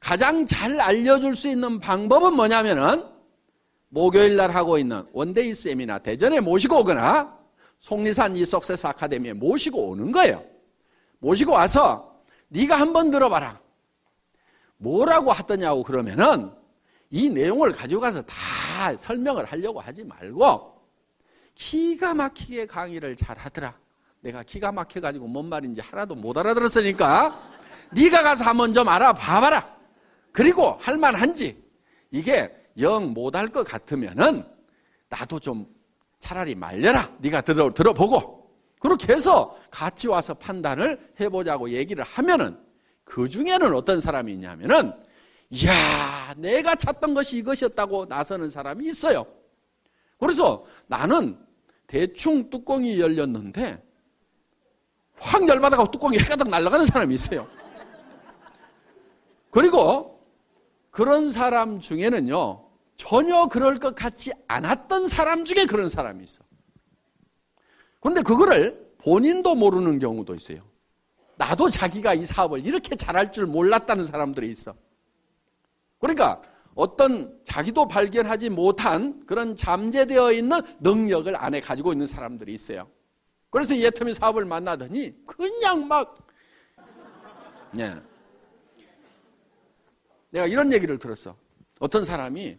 가장 0.00 0.46
잘 0.46 0.80
알려줄 0.80 1.34
수 1.34 1.48
있는 1.48 1.78
방법은 1.78 2.34
뭐냐면은 2.34 3.04
목요일 3.88 4.36
날 4.36 4.50
하고 4.50 4.78
있는 4.78 5.04
one-day 5.12 5.54
세미나 5.54 5.98
대전에 5.98 6.40
모시고 6.40 6.80
오거나 6.80 7.38
속리산 7.80 8.36
이 8.36 8.44
success 8.44 8.86
아카데미에 8.86 9.34
모시고 9.34 9.88
오는 9.90 10.10
거예요. 10.10 10.51
모시고 11.22 11.52
와서 11.52 12.20
네가 12.48 12.76
한번 12.78 13.10
들어봐라. 13.10 13.60
뭐라고 14.76 15.32
하더냐고 15.32 15.82
그러면은 15.84 16.52
이 17.10 17.30
내용을 17.30 17.72
가지고 17.72 18.00
가서 18.00 18.22
다 18.22 18.96
설명을 18.96 19.44
하려고 19.44 19.80
하지 19.80 20.02
말고 20.02 20.82
기가 21.54 22.12
막히게 22.14 22.66
강의를 22.66 23.14
잘 23.16 23.38
하더라. 23.38 23.78
내가 24.20 24.42
기가 24.42 24.72
막혀가지고 24.72 25.26
뭔 25.28 25.46
말인지 25.48 25.80
하나도 25.80 26.14
못 26.16 26.36
알아들었으니까 26.36 27.50
네가 27.92 28.22
가서 28.22 28.44
한번 28.44 28.72
좀 28.74 28.88
알아봐봐라. 28.88 29.76
그리고 30.32 30.76
할만한지 30.80 31.62
이게 32.10 32.52
영 32.80 33.12
못 33.14 33.36
할 33.36 33.48
것 33.48 33.64
같으면은 33.64 34.44
나도 35.08 35.38
좀 35.38 35.66
차라리 36.18 36.54
말려라. 36.54 37.10
네가 37.18 37.42
들어 37.42 37.70
들어보고 37.70 38.41
그렇게 38.82 39.12
해서 39.12 39.56
같이 39.70 40.08
와서 40.08 40.34
판단을 40.34 41.14
해보자고 41.20 41.70
얘기를 41.70 42.02
하면은 42.02 42.58
그 43.04 43.28
중에는 43.28 43.74
어떤 43.74 44.00
사람이 44.00 44.32
있냐면은 44.32 44.92
이야 45.50 46.34
내가 46.36 46.74
찾던 46.74 47.14
것이 47.14 47.38
이것이었다고 47.38 48.06
나서는 48.06 48.50
사람이 48.50 48.84
있어요. 48.86 49.24
그래서 50.18 50.64
나는 50.88 51.38
대충 51.86 52.50
뚜껑이 52.50 52.98
열렸는데 52.98 53.80
확 55.16 55.48
열받아가고 55.48 55.92
뚜껑이 55.92 56.18
해가닥 56.18 56.48
날아가는 56.48 56.84
사람이 56.86 57.14
있어요. 57.14 57.46
그리고 59.50 60.26
그런 60.90 61.30
사람 61.30 61.78
중에는요, 61.78 62.68
전혀 62.96 63.46
그럴 63.46 63.76
것 63.78 63.94
같지 63.94 64.32
않았던 64.48 65.06
사람 65.06 65.44
중에 65.44 65.66
그런 65.66 65.88
사람이 65.88 66.24
있어. 66.24 66.42
그런데 68.02 68.20
그거를 68.22 68.94
본인도 68.98 69.54
모르는 69.54 70.00
경우도 70.00 70.34
있어요. 70.34 70.60
나도 71.36 71.70
자기가 71.70 72.14
이 72.14 72.26
사업을 72.26 72.66
이렇게 72.66 72.96
잘할 72.96 73.32
줄 73.32 73.46
몰랐다는 73.46 74.04
사람들이 74.04 74.50
있어. 74.50 74.74
그러니까 76.00 76.42
어떤 76.74 77.40
자기도 77.44 77.86
발견하지 77.86 78.50
못한 78.50 79.24
그런 79.24 79.54
잠재되어 79.54 80.32
있는 80.32 80.60
능력을 80.80 81.34
안에 81.36 81.60
가지고 81.60 81.92
있는 81.92 82.06
사람들이 82.06 82.52
있어요. 82.52 82.88
그래서 83.50 83.76
예터미 83.76 84.14
사업을 84.14 84.46
만나더니 84.46 85.24
그냥 85.24 85.86
막 85.86 86.26
예. 87.78 87.94
내가 90.30 90.46
이런 90.46 90.72
얘기를 90.72 90.98
들었어. 90.98 91.36
어떤 91.78 92.04
사람이 92.04 92.58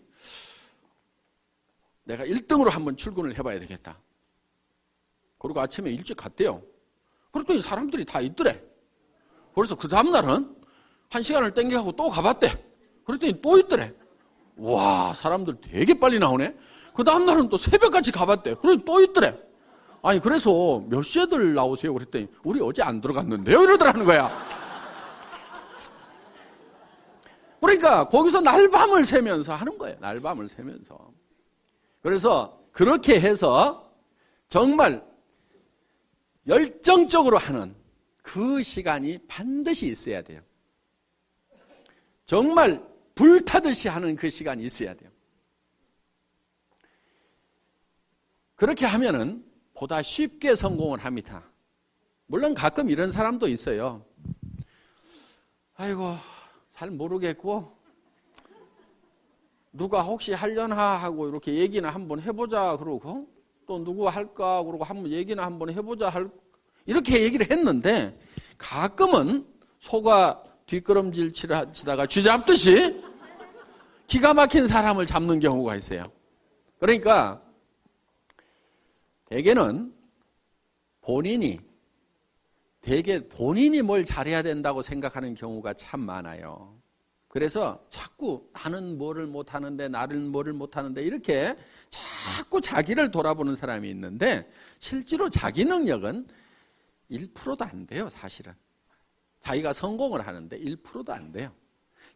내가 2.05 2.25
1등으로 2.25 2.69
한번 2.69 2.95
출근을 2.95 3.37
해봐야 3.37 3.59
되겠다. 3.59 3.99
그리고 5.43 5.59
아침에 5.59 5.91
일찍 5.91 6.15
갔대요. 6.15 6.63
그랬더니 7.31 7.61
사람들이 7.61 8.05
다 8.05 8.21
있더래. 8.21 8.63
그래서 9.53 9.75
그 9.75 9.89
다음날은 9.89 10.55
한 11.09 11.21
시간을 11.21 11.53
땡겨가고 11.53 11.91
또 11.91 12.09
가봤대. 12.09 12.65
그랬더니 13.03 13.41
또 13.41 13.59
있더래. 13.59 13.93
와, 14.55 15.13
사람들 15.13 15.57
되게 15.61 15.99
빨리 15.99 16.17
나오네. 16.17 16.55
그 16.95 17.03
다음날은 17.03 17.49
또 17.49 17.57
새벽같이 17.57 18.13
가봤대. 18.13 18.55
그래서 18.61 18.81
또 18.85 19.01
있더래. 19.01 19.37
아니, 20.01 20.19
그래서 20.21 20.81
몇 20.87 21.01
시에들 21.01 21.53
나오세요? 21.53 21.93
그랬더니, 21.93 22.27
우리 22.43 22.61
어제 22.61 22.81
안 22.81 23.01
들어갔는데요? 23.01 23.63
이러더라는 23.63 24.05
거야. 24.05 24.31
그러니까 27.59 28.07
거기서 28.07 28.41
날밤을 28.41 29.03
새면서 29.03 29.55
하는 29.55 29.77
거예요. 29.77 29.97
날밤을 29.99 30.47
새면서. 30.47 31.11
그래서 32.01 32.59
그렇게 32.71 33.19
해서 33.19 33.91
정말 34.47 35.12
열정적으로 36.47 37.37
하는 37.37 37.75
그 38.21 38.61
시간이 38.63 39.17
반드시 39.27 39.87
있어야 39.87 40.21
돼요. 40.21 40.41
정말 42.25 42.83
불타듯이 43.15 43.89
하는 43.89 44.15
그 44.15 44.29
시간이 44.29 44.63
있어야 44.63 44.93
돼요. 44.93 45.09
그렇게 48.55 48.85
하면은 48.85 49.45
보다 49.73 50.01
쉽게 50.01 50.55
성공을 50.55 51.03
합니다. 51.03 51.43
물론 52.27 52.53
가끔 52.53 52.89
이런 52.89 53.11
사람도 53.11 53.47
있어요. 53.47 54.05
아이고, 55.75 56.15
잘 56.75 56.91
모르겠고 56.91 57.77
누가 59.71 60.01
혹시 60.03 60.33
하려나 60.33 60.97
하고 60.97 61.27
이렇게 61.27 61.55
얘기나 61.55 61.89
한번 61.89 62.21
해보자 62.21 62.77
그러고 62.77 63.27
또 63.65 63.83
누구 63.83 64.07
할까 64.07 64.63
그러고 64.63 64.83
한번 64.83 65.11
얘기나 65.11 65.45
한번 65.45 65.69
해보자 65.69 66.09
할 66.09 66.29
이렇게 66.85 67.23
얘기를 67.23 67.49
했는데 67.49 68.17
가끔은 68.57 69.45
소가 69.79 70.43
뒷걸음질 70.65 71.33
치다가 71.33 72.05
쥐잡듯이 72.05 73.01
기가 74.07 74.33
막힌 74.33 74.67
사람을 74.67 75.05
잡는 75.05 75.39
경우가 75.39 75.75
있어요. 75.75 76.11
그러니까 76.79 77.41
대개는 79.25 79.93
본인이 81.01 81.59
대개 82.81 83.27
본인이 83.27 83.81
뭘 83.81 84.03
잘해야 84.03 84.41
된다고 84.41 84.81
생각하는 84.81 85.35
경우가 85.35 85.73
참 85.73 86.01
많아요. 86.01 86.77
그래서 87.33 87.83
자꾸 87.89 88.47
나는 88.53 88.95
뭐를 88.95 89.25
못하는데 89.25 89.87
나를 89.87 90.19
뭐를 90.19 90.53
못하는데 90.53 91.01
이렇게 91.01 91.55
자꾸 91.89 92.61
자기를 92.61 93.09
돌아보는 93.09 93.55
사람이 93.55 93.89
있는데 93.89 94.47
실제로 94.77 95.27
자기 95.29 95.65
능력은 95.65 96.27
1%도 97.09 97.65
안 97.65 97.87
돼요 97.87 98.07
사실은. 98.11 98.53
자기가 99.41 99.73
성공을 99.73 100.27
하는데 100.27 100.59
1%도 100.59 101.11
안 101.11 101.31
돼요. 101.31 101.51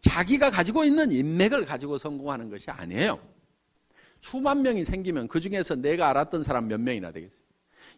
자기가 0.01 0.51
가지고 0.51 0.86
있는 0.86 1.12
인맥을 1.12 1.65
가지고 1.65 1.97
성공하는 1.97 2.51
것이 2.51 2.69
아니에요. 2.69 3.19
수만 4.21 4.62
명이 4.62 4.86
생기면 4.86 5.27
그 5.30 5.39
중에서 5.39 5.73
내가 5.73 6.10
알았던 6.10 6.43
사람 6.43 6.67
몇 6.67 6.80
명이나 6.80 7.12
되겠어요. 7.12 7.41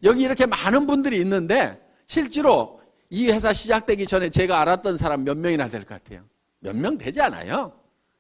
여기 0.04 0.24
이렇게 0.24 0.46
많은 0.46 0.88
분들이 0.88 1.20
있는데 1.20 1.86
실제로 2.08 2.82
이 3.10 3.28
회사 3.28 3.52
시작되기 3.52 4.06
전에 4.08 4.30
제가 4.30 4.62
알았던 4.62 4.96
사람 4.96 5.26
몇 5.26 5.36
명이나 5.36 5.68
될 5.68 5.82
것 5.82 6.02
같아요. 6.02 6.24
몇 6.60 6.76
명 6.76 6.98
되지 6.98 7.22
않아요. 7.22 7.72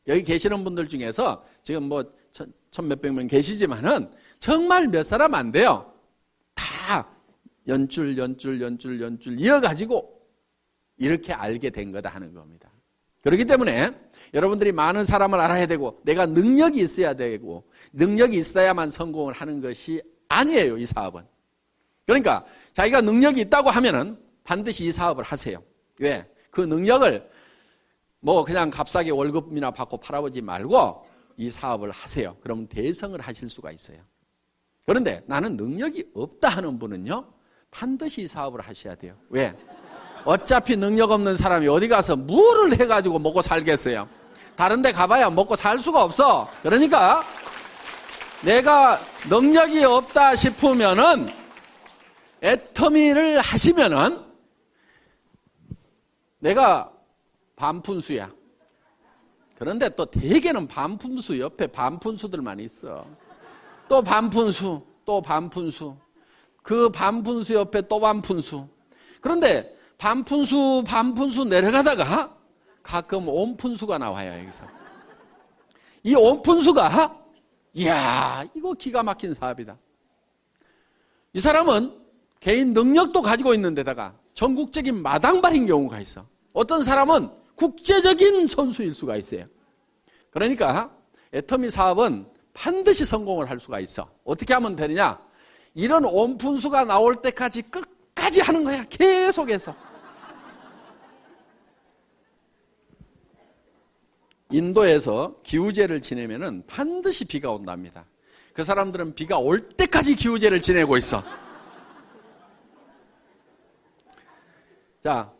여기 0.07 0.23
계시는 0.23 0.63
분들 0.63 0.87
중에서 0.87 1.43
지금 1.61 1.83
뭐천 1.83 2.87
몇백 2.87 3.13
명 3.13 3.27
계시지만은 3.27 4.11
정말 4.39 4.87
몇 4.87 5.03
사람 5.03 5.35
안 5.35 5.51
돼요. 5.51 5.93
다 6.55 7.07
연줄, 7.67 8.17
연줄, 8.17 8.61
연줄, 8.61 9.01
연줄 9.01 9.39
이어가지고 9.39 10.19
이렇게 10.97 11.33
알게 11.33 11.69
된 11.69 11.91
거다 11.91 12.09
하는 12.09 12.33
겁니다. 12.33 12.69
그렇기 13.21 13.45
때문에 13.45 13.91
여러분들이 14.33 14.71
많은 14.71 15.03
사람을 15.03 15.39
알아야 15.39 15.65
되고 15.65 15.99
내가 16.03 16.25
능력이 16.25 16.79
있어야 16.79 17.13
되고 17.13 17.69
능력이 17.93 18.37
있어야만 18.37 18.89
성공을 18.89 19.33
하는 19.33 19.61
것이 19.61 20.01
아니에요, 20.29 20.77
이 20.77 20.85
사업은. 20.85 21.23
그러니까 22.05 22.45
자기가 22.73 23.01
능력이 23.01 23.41
있다고 23.41 23.69
하면은 23.69 24.17
반드시 24.43 24.85
이 24.85 24.91
사업을 24.91 25.23
하세요. 25.23 25.61
왜? 25.99 26.27
그 26.49 26.61
능력을 26.61 27.29
뭐 28.21 28.43
그냥 28.43 28.69
값싸게 28.69 29.11
월급이나 29.11 29.71
받고 29.71 29.97
팔아보지 29.97 30.41
말고 30.41 31.05
이 31.37 31.49
사업을 31.49 31.91
하세요. 31.91 32.35
그러면 32.41 32.67
대성을 32.67 33.19
하실 33.21 33.49
수가 33.49 33.71
있어요. 33.71 33.99
그런데 34.85 35.23
나는 35.27 35.55
능력이 35.55 36.11
없다 36.13 36.49
하는 36.49 36.79
분은요, 36.79 37.25
반드시 37.71 38.23
이 38.23 38.27
사업을 38.27 38.61
하셔야 38.61 38.95
돼요. 38.95 39.15
왜? 39.29 39.55
어차피 40.25 40.75
능력 40.75 41.11
없는 41.11 41.37
사람이 41.37 41.67
어디 41.67 41.87
가서 41.87 42.15
물을 42.15 42.77
해가지고 42.79 43.19
먹고 43.19 43.41
살겠어요. 43.41 44.09
다른 44.55 44.81
데 44.81 44.91
가봐야 44.91 45.29
먹고 45.29 45.55
살 45.55 45.79
수가 45.79 46.03
없어. 46.03 46.49
그러니까 46.61 47.23
내가 48.43 48.99
능력이 49.29 49.83
없다 49.85 50.35
싶으면은 50.35 51.31
애터미를 52.43 53.39
하시면은 53.39 54.25
내가 56.39 56.91
반푼수야. 57.59 58.31
그런데 59.57 59.89
또 59.89 60.05
대개는 60.05 60.67
반푼수 60.67 61.37
옆에 61.39 61.67
반푼수들만 61.67 62.61
있어. 62.61 63.05
또 63.89 64.01
반푼수, 64.01 64.81
또 65.03 65.21
반푼수. 65.21 65.97
그 66.63 66.89
반푼수 66.89 67.53
옆에 67.55 67.81
또 67.81 67.99
반푼수. 67.99 68.65
그런데 69.19 69.77
반푼수, 69.97 70.85
반푼수 70.87 71.43
내려가다가 71.45 72.33
가끔 72.81 73.27
온푼수가 73.27 73.97
나와요, 73.97 74.41
여기서. 74.41 74.63
이 76.03 76.15
온푼수가, 76.15 77.19
이야, 77.73 78.45
이거 78.53 78.73
기가 78.73 79.03
막힌 79.03 79.33
사업이다. 79.33 79.77
이 81.33 81.39
사람은 81.41 81.99
개인 82.39 82.71
능력도 82.71 83.21
가지고 83.21 83.53
있는 83.53 83.75
데다가 83.75 84.15
전국적인 84.33 85.01
마당발인 85.01 85.65
경우가 85.65 85.99
있어. 85.99 86.25
어떤 86.53 86.81
사람은 86.81 87.38
국제적인 87.59 88.47
선수일 88.47 88.93
수가 88.93 89.17
있어요. 89.17 89.45
그러니까 90.31 90.95
애터미 91.33 91.69
사업은 91.69 92.25
반드시 92.53 93.05
성공을 93.05 93.49
할 93.49 93.59
수가 93.59 93.79
있어. 93.81 94.09
어떻게 94.23 94.53
하면 94.53 94.75
되느냐? 94.75 95.19
이런 95.75 96.05
온푼수가 96.05 96.85
나올 96.85 97.21
때까지 97.21 97.63
끝까지 97.63 98.41
하는 98.41 98.63
거야. 98.63 98.83
계속해서. 98.85 99.75
인도에서 104.51 105.35
기우제를 105.43 106.01
지내면은 106.01 106.63
반드시 106.65 107.25
비가 107.25 107.51
온답니다. 107.51 108.05
그 108.53 108.63
사람들은 108.63 109.13
비가 109.13 109.37
올 109.37 109.61
때까지 109.61 110.15
기우제를 110.15 110.61
지내고 110.61 110.97
있어. 110.97 111.23
자, 115.03 115.31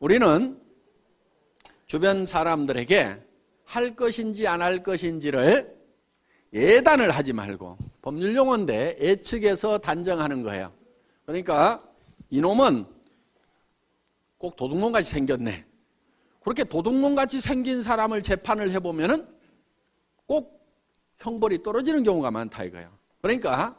우리는 0.00 0.65
주변 1.86 2.26
사람들에게 2.26 3.22
할 3.64 3.96
것인지 3.96 4.46
안 4.46 4.62
할 4.62 4.82
것인지를 4.82 5.74
예단을 6.52 7.10
하지 7.10 7.32
말고 7.32 7.76
법률 8.02 8.34
용어인데 8.36 8.98
예측해서 9.00 9.78
단정하는 9.78 10.42
거예요. 10.42 10.72
그러니까 11.24 11.82
이놈은 12.30 12.86
꼭 14.38 14.56
도둑놈 14.56 14.92
같이 14.92 15.10
생겼네. 15.10 15.64
그렇게 16.42 16.62
도둑놈 16.64 17.14
같이 17.14 17.40
생긴 17.40 17.82
사람을 17.82 18.22
재판을 18.22 18.70
해보면은 18.70 19.26
꼭 20.26 20.64
형벌이 21.18 21.62
떨어지는 21.62 22.04
경우가 22.04 22.30
많다 22.30 22.64
이거예요. 22.64 22.96
그러니까 23.20 23.76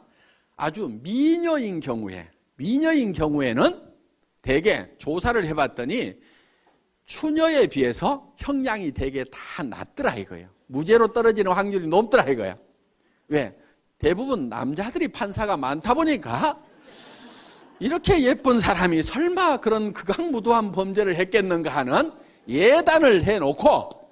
아주 0.56 0.88
미녀인 1.02 1.80
경우에, 1.80 2.28
미녀인 2.56 3.12
경우에는 3.12 3.88
대개 4.42 4.88
조사를 4.98 5.46
해봤더니 5.46 6.20
추녀에 7.08 7.66
비해서 7.66 8.30
형량이 8.36 8.92
대개 8.92 9.24
다 9.24 9.62
낮더라 9.62 10.14
이거예요. 10.16 10.46
무죄로 10.66 11.08
떨어지는 11.14 11.50
확률이 11.52 11.86
높더라 11.86 12.24
이거예요. 12.24 12.54
왜? 13.28 13.56
대부분 13.98 14.50
남자들이 14.50 15.08
판사가 15.08 15.56
많다 15.56 15.94
보니까 15.94 16.60
이렇게 17.80 18.22
예쁜 18.24 18.60
사람이 18.60 19.02
설마 19.02 19.56
그런 19.56 19.94
극악무도한 19.94 20.70
범죄를 20.70 21.16
했겠는가 21.16 21.74
하는 21.74 22.12
예단을 22.46 23.24
해놓고 23.24 24.10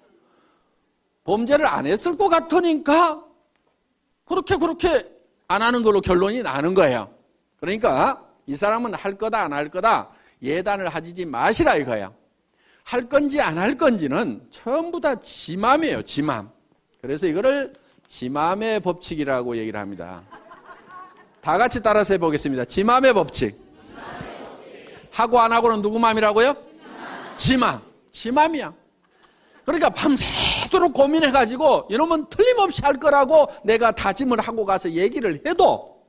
범죄를 1.25 1.67
안 1.67 1.87
했을 1.87 2.17
것 2.17 2.31
같으니까 2.31 3.23
그렇게 4.25 4.57
그렇게 4.57 5.07
안 5.49 5.61
하는 5.61 5.83
걸로 5.83 6.01
결론이 6.01 6.43
나는 6.43 6.73
거예요. 6.73 7.11
그러니까 7.61 8.25
이 8.47 8.55
사람은 8.57 8.95
할 8.95 9.19
거다 9.19 9.43
안 9.45 9.53
할 9.53 9.69
거다 9.69 10.11
예단을 10.43 10.89
하지 10.89 11.27
마시라 11.27 11.77
이거예요. 11.77 12.15
할 12.87 13.09
건지 13.09 13.41
안 13.41 13.59
할 13.59 13.77
건지는 13.77 14.47
전부 14.51 15.01
다 15.01 15.17
지맘이에요, 15.19 16.03
지맘. 16.03 16.49
그래서 17.03 17.27
이거를 17.27 17.73
지맘의 18.07 18.79
법칙이라고 18.79 19.57
얘기를 19.57 19.81
합니다. 19.81 20.23
다 21.41 21.59
같이 21.59 21.83
따라서 21.83 22.15
해보겠습니다. 22.15 22.65
지맘의 22.67 23.13
법칙. 23.13 23.61
하고 25.11 25.41
안 25.41 25.51
하고는 25.51 25.83
누구 25.83 25.99
맘이라고요? 25.99 26.55
지맘. 27.37 27.81
지맘이야. 28.13 28.73
그러니까 29.65 29.91
밤새도록 29.91 30.93
고민해가지고 30.95 31.89
이놈은 31.91 32.27
틀림없이 32.31 32.83
할 32.83 33.01
거라고 33.01 33.49
내가 33.65 33.91
다짐을 33.91 34.39
하고 34.39 34.65
가서 34.65 34.93
얘기를 34.93 35.43
해도 35.45 36.05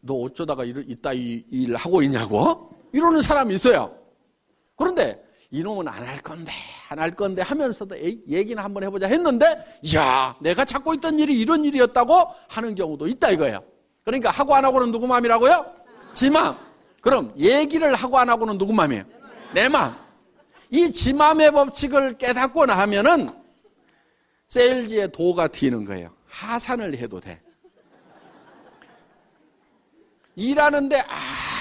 너 0.00 0.14
어쩌다가 0.14 0.64
이따 0.64 1.12
이 1.12 1.44
일 1.52 1.76
하고 1.76 2.02
있냐고? 2.02 2.70
이러는 2.92 3.20
사람이 3.20 3.54
있어요. 3.54 3.94
그런데 4.74 5.22
이놈은 5.52 5.88
안 5.88 6.04
할 6.06 6.20
건데, 6.20 6.52
안 6.88 6.98
할 6.98 7.10
건데 7.14 7.42
하면서도 7.42 7.96
에이, 7.96 8.20
얘기는 8.28 8.62
한번 8.62 8.84
해보자 8.84 9.06
했는데, 9.08 9.46
야 9.96 10.34
내가 10.40 10.64
찾고 10.64 10.94
있던 10.94 11.18
일이 11.18 11.38
이런 11.38 11.64
일이었다고 11.64 12.28
하는 12.48 12.74
경우도 12.74 13.08
있다 13.08 13.30
이거예요. 13.30 13.60
그러니까 14.04 14.30
하고 14.30 14.54
안 14.54 14.64
하고는 14.64 14.92
누구 14.92 15.06
마음이라고요? 15.06 15.66
지 16.14 16.30
마음. 16.30 16.54
그럼 17.00 17.32
얘기를 17.38 17.94
하고 17.94 18.18
안 18.18 18.28
하고는 18.30 18.58
누구 18.58 18.72
마음이에요? 18.72 19.04
내 19.54 19.68
마음. 19.68 19.92
이 20.70 20.90
지맘의 20.92 21.50
법칙을 21.50 22.18
깨닫고 22.18 22.66
나면은 22.66 23.30
세일즈의 24.46 25.10
도가 25.12 25.48
튀는 25.48 25.84
거예요. 25.84 26.12
하산을 26.26 26.96
해도 26.96 27.20
돼. 27.20 27.40
일하는데 30.36 31.02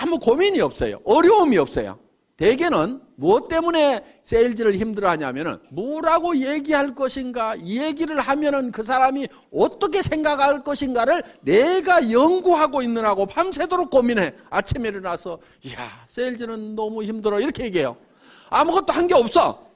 아무 0.01 0.19
고민이 0.19 0.61
없어요. 0.61 0.99
어려움이 1.03 1.57
없어요. 1.57 1.99
대개는 2.39 3.01
무엇 3.17 3.49
때문에 3.49 4.21
세일즈를 4.23 4.75
힘들어 4.75 5.09
하냐면은 5.09 5.57
뭐라고 5.71 6.37
얘기할 6.37 6.95
것인가, 6.95 7.55
이 7.55 7.79
얘기를 7.79 8.17
하면은 8.17 8.71
그 8.71 8.81
사람이 8.81 9.27
어떻게 9.51 10.01
생각할 10.01 10.63
것인가를 10.63 11.21
내가 11.41 12.09
연구하고 12.09 12.81
있느라고 12.81 13.25
밤새도록 13.25 13.89
고민해. 13.89 14.35
아침에 14.49 14.87
일어나서, 14.87 15.37
야 15.73 16.05
세일즈는 16.07 16.75
너무 16.75 17.03
힘들어. 17.03 17.41
이렇게 17.41 17.65
얘기해요. 17.65 17.97
아무것도 18.49 18.93
한 18.93 19.05
게 19.05 19.15
없어. 19.15 19.67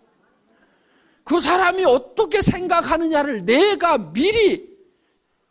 그 1.26 1.42
사람이 1.42 1.84
어떻게 1.84 2.42
생각하느냐를 2.42 3.44
내가 3.46 3.98
미리 4.14 4.70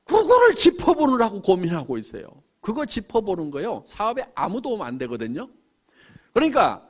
그거를 0.05 0.55
짚어보느라고 0.55 1.43
고민하고 1.43 1.99
있어요. 1.99 2.25
그거 2.63 2.87
짚어보는 2.87 3.51
거요. 3.51 3.83
사업에 3.87 4.25
아무 4.35 4.63
도움 4.63 4.81
안 4.81 4.97
되거든요. 4.97 5.49
그러니까 6.33 6.87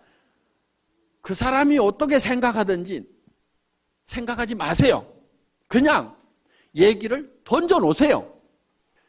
그 1.22 1.35
사람이 1.35 1.78
어떻게 1.78 2.18
생각하든지 2.18 3.08
생각하지 4.04 4.56
마세요. 4.56 5.06
그냥 5.68 6.14
얘기를 6.74 7.32
던져 7.44 7.78
놓으세요. 7.78 8.30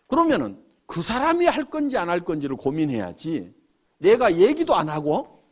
그러면은 0.07 0.61
그 0.85 1.01
사람이 1.01 1.45
할 1.47 1.65
건지 1.65 1.97
안 1.97 2.09
할 2.09 2.23
건지를 2.23 2.55
고민해야지. 2.55 3.51
내가 3.97 4.37
얘기도 4.37 4.75
안 4.75 4.89
하고 4.89 5.43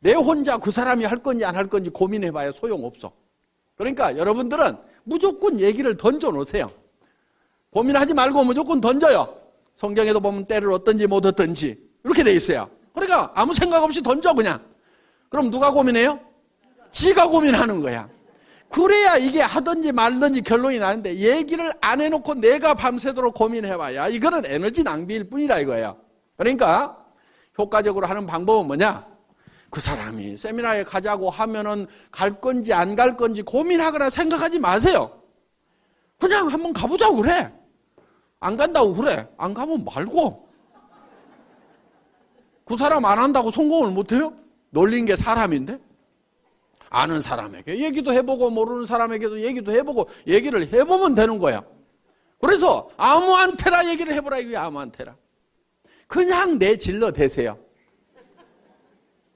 내 0.00 0.14
혼자 0.14 0.56
그 0.56 0.70
사람이 0.70 1.04
할 1.04 1.22
건지 1.22 1.44
안 1.44 1.54
할 1.54 1.68
건지 1.68 1.90
고민해봐야 1.90 2.52
소용없어. 2.52 3.12
그러니까 3.76 4.16
여러분들은 4.16 4.76
무조건 5.04 5.60
얘기를 5.60 5.96
던져 5.96 6.30
놓으세요. 6.30 6.70
고민하지 7.70 8.14
말고 8.14 8.44
무조건 8.44 8.80
던져요. 8.80 9.36
성경에도 9.76 10.20
보면 10.20 10.46
때를 10.46 10.72
얻든지 10.72 11.06
못 11.06 11.26
얻든지 11.26 11.90
이렇게 12.04 12.22
돼 12.24 12.32
있어요. 12.34 12.70
그러니까 12.94 13.30
아무 13.34 13.52
생각 13.52 13.82
없이 13.82 14.02
던져 14.02 14.32
그냥. 14.32 14.64
그럼 15.36 15.50
누가 15.50 15.70
고민해요? 15.70 16.18
지가 16.92 17.28
고민하는 17.28 17.82
거야. 17.82 18.08
그래야 18.70 19.16
이게 19.16 19.42
하든지 19.42 19.92
말든지 19.92 20.40
결론이 20.40 20.78
나는데 20.78 21.16
얘기를 21.16 21.70
안 21.82 22.00
해놓고 22.00 22.36
내가 22.36 22.72
밤새도록 22.72 23.34
고민해봐야 23.34 24.08
이거는 24.08 24.46
에너지 24.46 24.82
낭비일 24.82 25.28
뿐이라 25.28 25.58
이거예요. 25.58 25.98
그러니까 26.38 27.04
효과적으로 27.58 28.06
하는 28.06 28.26
방법은 28.26 28.66
뭐냐? 28.66 29.06
그 29.68 29.78
사람이 29.78 30.38
세미나에 30.38 30.84
가자고 30.84 31.28
하면은 31.28 31.86
갈 32.10 32.40
건지 32.40 32.72
안 32.72 32.96
갈 32.96 33.14
건지 33.14 33.42
고민하거나 33.42 34.08
생각하지 34.08 34.58
마세요. 34.58 35.20
그냥 36.18 36.48
한번 36.48 36.72
가보자고 36.72 37.16
그래. 37.16 37.52
안 38.40 38.56
간다고 38.56 38.94
그래. 38.94 39.28
안 39.36 39.52
가면 39.52 39.84
말고. 39.84 40.48
그 42.64 42.74
사람 42.78 43.04
안 43.04 43.18
한다고 43.18 43.50
성공을 43.50 43.90
못해요? 43.90 44.32
놀린 44.76 45.06
게 45.06 45.16
사람인데? 45.16 45.78
아는 46.90 47.22
사람에게 47.22 47.82
얘기도 47.82 48.12
해보고 48.12 48.50
모르는 48.50 48.84
사람에게도 48.84 49.40
얘기도 49.40 49.72
해보고 49.72 50.06
얘기를 50.26 50.70
해보면 50.70 51.14
되는 51.14 51.38
거야. 51.38 51.64
그래서 52.42 52.90
아무한테나 52.98 53.88
얘기를 53.88 54.12
해보라 54.12 54.38
이게 54.38 54.54
아무한테나. 54.54 55.16
그냥 56.06 56.58
내 56.58 56.76
질러 56.76 57.10
대세요. 57.10 57.58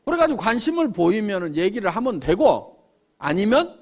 그래가지고 0.05 0.39
관심을 0.39 0.93
보이면 0.93 1.57
얘기를 1.57 1.89
하면 1.89 2.21
되고 2.21 2.79
아니면 3.17 3.81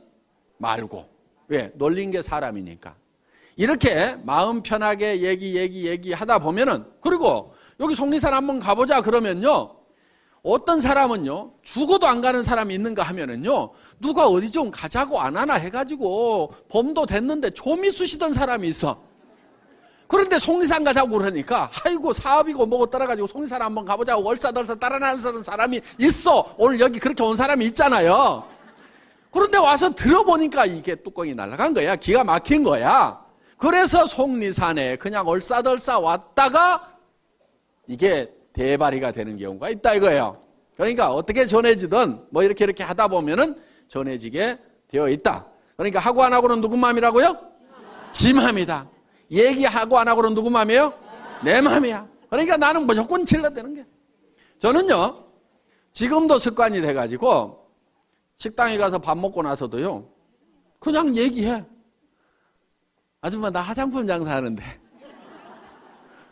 말고. 0.59 1.09
왜? 1.49 1.73
놀린 1.75 2.13
게 2.13 2.23
사람이니까. 2.23 2.95
이렇게 3.57 4.15
마음 4.23 4.63
편하게 4.63 5.23
얘기, 5.23 5.57
얘기, 5.57 5.89
얘기 5.89 6.13
하다 6.13 6.39
보면은 6.39 6.85
그리고 7.01 7.53
여기 7.81 7.97
속리산 7.97 8.33
한번 8.33 8.61
가보자 8.61 9.03
그러면요. 9.03 9.78
어떤 10.49 10.81
사람은요, 10.81 11.51
죽어도 11.63 12.07
안 12.07 12.23
가는 12.23 12.43
사람이 12.43 12.75
있는가 12.75 13.03
하면은요, 13.03 13.71
누가 14.01 14.27
어디 14.27 14.51
좀 14.51 14.71
가자고 14.71 15.21
안 15.21 15.37
하나 15.37 15.55
해가지고 15.55 16.55
범도 16.71 17.05
됐는데 17.05 17.51
좀이 17.51 17.91
쑤시던 17.91 18.33
사람이 18.33 18.67
있어. 18.69 19.03
그런데 20.07 20.39
속리산 20.39 20.85
가자고 20.85 21.19
그러니까, 21.19 21.71
아이고, 21.85 22.15
사업이고 22.15 22.65
뭐고 22.65 22.87
따라가지고 22.87 23.27
속리산 23.27 23.61
한번 23.61 23.85
가보자고 23.85 24.27
얼싸덜싸 24.27 24.75
따라나서는 24.77 25.43
사람이 25.43 25.83
있어. 26.01 26.55
오늘 26.57 26.81
여기 26.81 26.99
그렇게 26.99 27.23
온 27.23 27.37
사람이 27.37 27.67
있잖아요. 27.67 28.43
그런데 29.31 29.59
와서 29.59 29.91
들어보니까 29.91 30.65
이게 30.65 30.95
뚜껑이 30.95 31.35
날아간 31.35 31.75
거야. 31.75 31.95
기가 31.95 32.25
막힌 32.25 32.63
거야. 32.63 33.23
그래서 33.59 34.07
속리산에 34.07 34.97
그냥 34.97 35.29
얼싸덜싸 35.29 35.99
왔다가 35.99 36.97
이게 37.87 38.33
대발이가 38.53 39.13
되는 39.13 39.37
경우가 39.37 39.71
있다 39.71 39.95
이거예요. 39.95 40.41
그러니까 40.77 41.13
어떻게 41.13 41.45
전해지든 41.45 42.27
뭐 42.31 42.43
이렇게 42.43 42.65
이렇게 42.65 42.85
하다 42.85 43.09
보면은 43.09 43.61
전해지게 43.89 44.59
되어 44.89 45.09
있다. 45.09 45.47
그러니까 45.77 46.01
하고 46.01 46.23
안 46.23 46.33
하고는 46.33 46.61
누구 46.61 46.77
마음이라고요? 46.77 47.37
지 48.13 48.33
마음이다. 48.33 48.89
얘기하고 49.31 49.99
안 49.99 50.09
하고는 50.09 50.35
누구 50.35 50.51
마음이에요? 50.51 50.93
내 51.45 51.61
마음이야. 51.61 52.09
그러니까 52.31 52.57
나는 52.57 52.87
무조건 52.87 53.25
질러대는 53.25 53.75
게. 53.75 53.87
저는요, 54.59 55.25
지금도 55.93 56.39
습관이 56.39 56.81
돼가지고 56.81 57.67
식당에 58.39 58.77
가서 58.77 58.99
밥 58.99 59.17
먹고 59.19 59.43
나서도요, 59.43 60.09
그냥 60.79 61.17
얘기해. 61.17 61.65
아줌마, 63.21 63.51
나 63.51 63.61
화장품 63.61 64.07
장사하는데. 64.07 64.63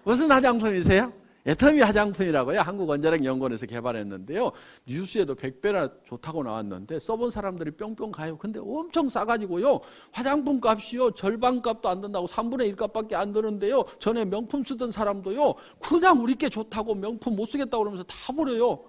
무슨 0.04 0.30
화장품이세요? 0.30 1.12
애터미 1.46 1.80
화장품이라고요. 1.80 2.60
한국원자력연구원에서 2.60 3.66
개발했는데요. 3.66 4.50
뉴스에도 4.86 5.36
100배나 5.36 5.92
좋다고 6.04 6.42
나왔는데 6.42 6.98
써본 6.98 7.30
사람들이 7.30 7.70
뿅뿅 7.72 8.10
가요. 8.10 8.36
근데 8.36 8.58
엄청 8.58 9.08
싸가지고요. 9.08 9.78
화장품 10.10 10.60
값이요. 10.60 11.12
절반 11.12 11.62
값도 11.62 11.88
안 11.88 12.00
든다고 12.00 12.26
3분의 12.26 12.66
1 12.66 12.76
값밖에 12.76 13.14
안 13.14 13.32
드는데요. 13.32 13.84
전에 14.00 14.24
명품 14.24 14.64
쓰던 14.64 14.90
사람도요. 14.90 15.54
그냥 15.80 16.20
우리께 16.20 16.48
좋다고 16.48 16.96
명품 16.96 17.36
못 17.36 17.46
쓰겠다고 17.46 17.84
그러면서 17.84 18.02
다 18.04 18.32
버려요. 18.32 18.80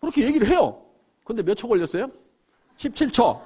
그렇게 0.00 0.24
얘기를 0.26 0.48
해요. 0.48 0.84
근데 1.22 1.42
몇 1.42 1.54
초 1.54 1.68
걸렸어요? 1.68 2.08
17초. 2.76 3.40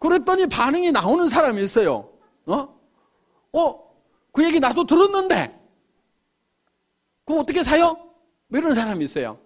그랬더니 0.00 0.46
반응이 0.46 0.90
나오는 0.92 1.28
사람이 1.28 1.62
있어요. 1.62 2.10
어? 2.46 2.68
어? 3.52 3.85
그 4.36 4.44
얘기 4.44 4.60
나도 4.60 4.84
들었는데, 4.84 5.58
그럼 7.24 7.40
어떻게 7.40 7.64
사요? 7.64 7.96
뭐 8.48 8.60
이런 8.60 8.74
사람이 8.74 9.02
있어요. 9.02 9.38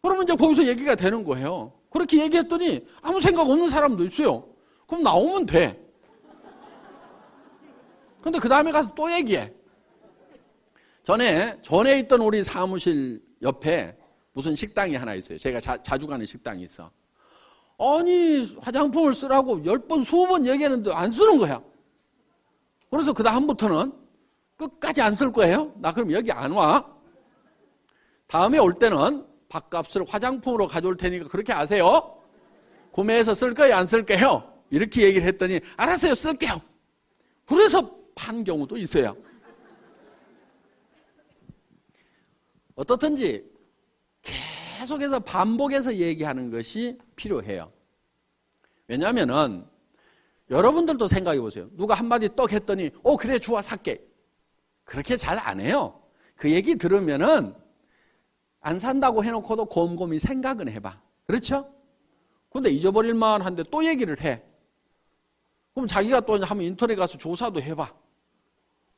그러면 0.00 0.22
이제 0.22 0.36
거기서 0.36 0.64
얘기가 0.64 0.94
되는 0.94 1.24
거예요. 1.24 1.72
그렇게 1.90 2.22
얘기했더니 2.22 2.86
아무 3.00 3.20
생각 3.20 3.50
없는 3.50 3.68
사람도 3.68 4.04
있어요. 4.04 4.48
그럼 4.86 5.02
나오면 5.02 5.46
돼. 5.46 5.76
근데 8.22 8.38
그 8.38 8.48
다음에 8.48 8.70
가서 8.70 8.94
또 8.94 9.12
얘기해. 9.12 9.52
전에, 11.02 11.60
전에 11.62 11.98
있던 11.98 12.20
우리 12.20 12.44
사무실 12.44 13.20
옆에 13.42 13.98
무슨 14.34 14.54
식당이 14.54 14.94
하나 14.94 15.14
있어요. 15.14 15.36
제가 15.36 15.58
자, 15.58 15.98
주 15.98 16.06
가는 16.06 16.24
식당이 16.24 16.62
있어. 16.62 16.92
아니, 17.76 18.56
화장품을 18.60 19.14
쓰라고 19.14 19.64
열 19.64 19.80
번, 19.80 20.04
스무 20.04 20.28
번 20.28 20.46
얘기했는데 20.46 20.92
안 20.92 21.10
쓰는 21.10 21.38
거야. 21.38 21.60
그래서 22.88 23.12
그 23.12 23.24
다음부터는 23.24 24.01
끝까지 24.68 25.00
안 25.02 25.14
쓸 25.14 25.32
거예요? 25.32 25.72
나 25.76 25.92
그럼 25.92 26.12
여기 26.12 26.30
안 26.32 26.52
와? 26.52 26.86
다음에 28.26 28.58
올 28.58 28.74
때는 28.74 29.26
밥값을 29.48 30.04
화장품으로 30.08 30.66
가져올 30.66 30.96
테니까 30.96 31.28
그렇게 31.28 31.52
아세요? 31.52 32.18
구매해서 32.92 33.34
쓸 33.34 33.54
거예요? 33.54 33.76
안 33.76 33.86
쓸 33.86 34.04
거예요? 34.04 34.50
이렇게 34.70 35.02
얘기를 35.02 35.26
했더니 35.26 35.60
알았어요. 35.76 36.14
쓸게요. 36.14 36.60
그래서 37.46 37.94
판 38.14 38.42
경우도 38.44 38.76
있어요. 38.78 39.14
어떻든지 42.74 43.44
계속해서 44.22 45.20
반복해서 45.20 45.94
얘기하는 45.94 46.50
것이 46.50 46.98
필요해요. 47.16 47.70
왜냐하면은 48.88 49.64
여러분들도 50.50 51.06
생각해 51.06 51.40
보세요. 51.40 51.68
누가 51.72 51.94
한마디 51.94 52.28
떡 52.34 52.52
했더니, 52.52 52.90
어, 53.02 53.16
그래, 53.16 53.38
좋아, 53.38 53.62
살게. 53.62 54.02
그렇게 54.84 55.16
잘 55.16 55.38
안 55.38 55.60
해요. 55.60 56.00
그 56.36 56.50
얘기 56.50 56.76
들으면은 56.76 57.54
안 58.60 58.78
산다고 58.78 59.24
해놓고도 59.24 59.66
곰곰이 59.66 60.18
생각은 60.18 60.68
해봐. 60.68 61.00
그렇죠? 61.26 61.68
근데 62.50 62.70
잊어버릴만 62.70 63.42
한데 63.42 63.64
또 63.70 63.84
얘기를 63.84 64.20
해. 64.20 64.42
그럼 65.74 65.86
자기가 65.86 66.20
또 66.20 66.34
한번 66.34 66.60
인터넷 66.62 66.94
가서 66.96 67.16
조사도 67.16 67.62
해봐. 67.62 67.92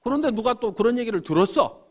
그런데 0.03 0.31
누가 0.31 0.55
또 0.55 0.75
그런 0.75 0.99
얘기를 0.99 1.23
들었어. 1.23 1.87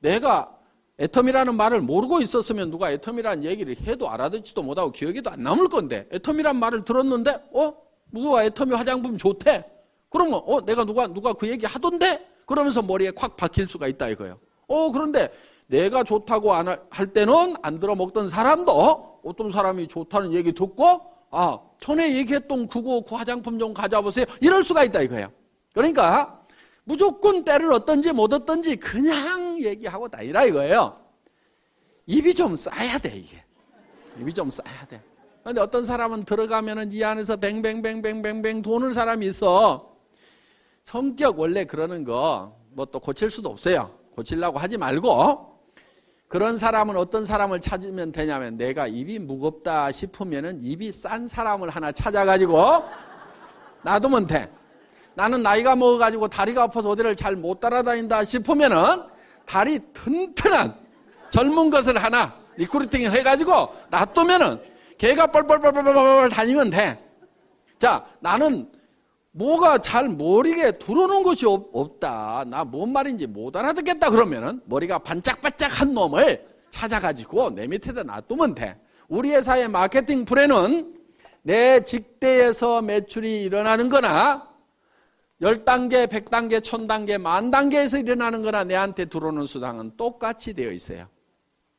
내가 0.00 0.56
애터미라는 0.98 1.54
말을 1.54 1.80
모르고 1.80 2.20
있었으면 2.20 2.70
누가 2.70 2.92
애터미라는 2.94 3.44
얘기를 3.44 3.76
해도 3.86 4.10
알아듣지도 4.10 4.62
못하고 4.62 4.90
기억에도 4.90 5.30
안 5.30 5.42
남을 5.42 5.68
건데 5.68 6.08
애터미란 6.12 6.56
말을 6.56 6.84
들었는데 6.84 7.50
어? 7.52 7.74
누가 8.12 8.44
애텀이 8.46 8.74
화장품 8.74 9.16
좋대? 9.16 9.64
그러면 10.10 10.40
어 10.44 10.60
내가 10.64 10.84
누가 10.84 11.06
누가 11.06 11.32
그 11.32 11.48
얘기 11.48 11.66
하던데? 11.66 12.26
그러면서 12.48 12.80
머리에 12.80 13.10
콱 13.10 13.36
박힐 13.36 13.68
수가 13.68 13.86
있다 13.86 14.08
이거예요. 14.08 14.40
어, 14.66 14.90
그런데 14.90 15.30
내가 15.66 16.02
좋다고 16.02 16.54
안할 16.54 17.12
때는 17.12 17.54
안 17.62 17.78
들어 17.78 17.94
먹던 17.94 18.30
사람도 18.30 19.20
어떤 19.22 19.52
사람이 19.52 19.86
좋다는 19.86 20.32
얘기 20.32 20.52
듣고 20.52 21.02
아, 21.30 21.58
전에 21.78 22.16
얘기했던 22.16 22.68
그거 22.68 23.04
그 23.06 23.14
화장품 23.14 23.58
좀 23.58 23.74
가져보세요. 23.74 24.24
이럴 24.40 24.64
수가 24.64 24.82
있다 24.84 25.02
이거예요. 25.02 25.30
그러니까 25.74 26.42
무조건 26.84 27.44
때를 27.44 27.70
얻든지 27.74 28.12
못 28.12 28.32
얻든지 28.32 28.76
그냥 28.76 29.60
얘기하고 29.60 30.08
다이라 30.08 30.46
이거예요. 30.46 30.98
입이 32.06 32.34
좀 32.34 32.56
쌓여야 32.56 32.96
돼 32.96 33.14
이게. 33.14 33.44
입이 34.18 34.32
좀 34.32 34.50
쌓여야 34.50 34.86
돼. 34.86 35.02
근데 35.44 35.60
어떤 35.60 35.84
사람은 35.84 36.24
들어가면은 36.24 36.92
이 36.92 37.04
안에서 37.04 37.36
뱅뱅뱅뱅뱅뱅 37.36 38.62
도는 38.62 38.94
사람이 38.94 39.26
있어. 39.26 39.87
성격 40.88 41.38
원래 41.38 41.66
그러는 41.66 42.02
거 42.02 42.56
뭐 42.74 42.86
또 42.86 42.98
고칠 42.98 43.28
수도 43.28 43.50
없어요. 43.50 43.90
고치려고 44.14 44.58
하지 44.58 44.78
말고 44.78 45.58
그런 46.28 46.56
사람은 46.56 46.96
어떤 46.96 47.24
사람을 47.26 47.60
찾으면 47.60 48.12
되냐면 48.12 48.56
내가 48.56 48.86
입이 48.86 49.18
무겁다 49.18 49.92
싶으면은 49.92 50.60
입이 50.62 50.92
싼 50.92 51.26
사람을 51.26 51.68
하나 51.68 51.92
찾아가지고 51.92 52.84
놔두면 53.82 54.26
돼. 54.26 54.50
나는 55.14 55.42
나이가 55.42 55.76
먹어가지고 55.76 56.28
다리가 56.28 56.62
아파서 56.62 56.90
어디를 56.90 57.16
잘 57.16 57.36
못 57.36 57.60
따라다닌다 57.60 58.24
싶으면은 58.24 59.02
다리 59.44 59.80
튼튼한 59.92 60.74
젊은 61.30 61.68
것을 61.68 61.98
하나 61.98 62.32
recruiting을 62.56 63.12
해가지고 63.12 63.74
놔두면은 63.90 64.62
걔가 64.96 65.26
뻘뻘뻘뻘뻘 65.26 66.30
다니면 66.30 66.70
돼. 66.70 67.04
자, 67.78 68.06
나는 68.20 68.70
뭐가 69.38 69.78
잘 69.78 70.08
머리에 70.08 70.72
들어오는 70.72 71.22
것이 71.22 71.46
없, 71.46 72.00
다 72.00 72.44
나 72.46 72.64
뭔 72.64 72.92
말인지 72.92 73.26
못 73.28 73.56
알아듣겠다 73.56 74.10
그러면은 74.10 74.60
머리가 74.66 74.98
반짝반짝한 74.98 75.94
놈을 75.94 76.44
찾아가지고 76.70 77.50
내 77.50 77.66
밑에다 77.66 78.02
놔두면 78.02 78.54
돼. 78.56 78.78
우리 79.08 79.30
회사의 79.30 79.68
마케팅 79.68 80.24
플랜은 80.24 80.94
내 81.42 81.82
직대에서 81.84 82.82
매출이 82.82 83.44
일어나는 83.44 83.88
거나 83.88 84.48
10단계, 85.40 86.08
100단계, 86.08 86.60
1000단계, 86.60 87.16
만단계에서 87.18 87.98
일어나는 87.98 88.42
거나 88.42 88.64
내한테 88.64 89.04
들어오는 89.04 89.46
수당은 89.46 89.96
똑같이 89.96 90.52
되어 90.52 90.72
있어요. 90.72 91.06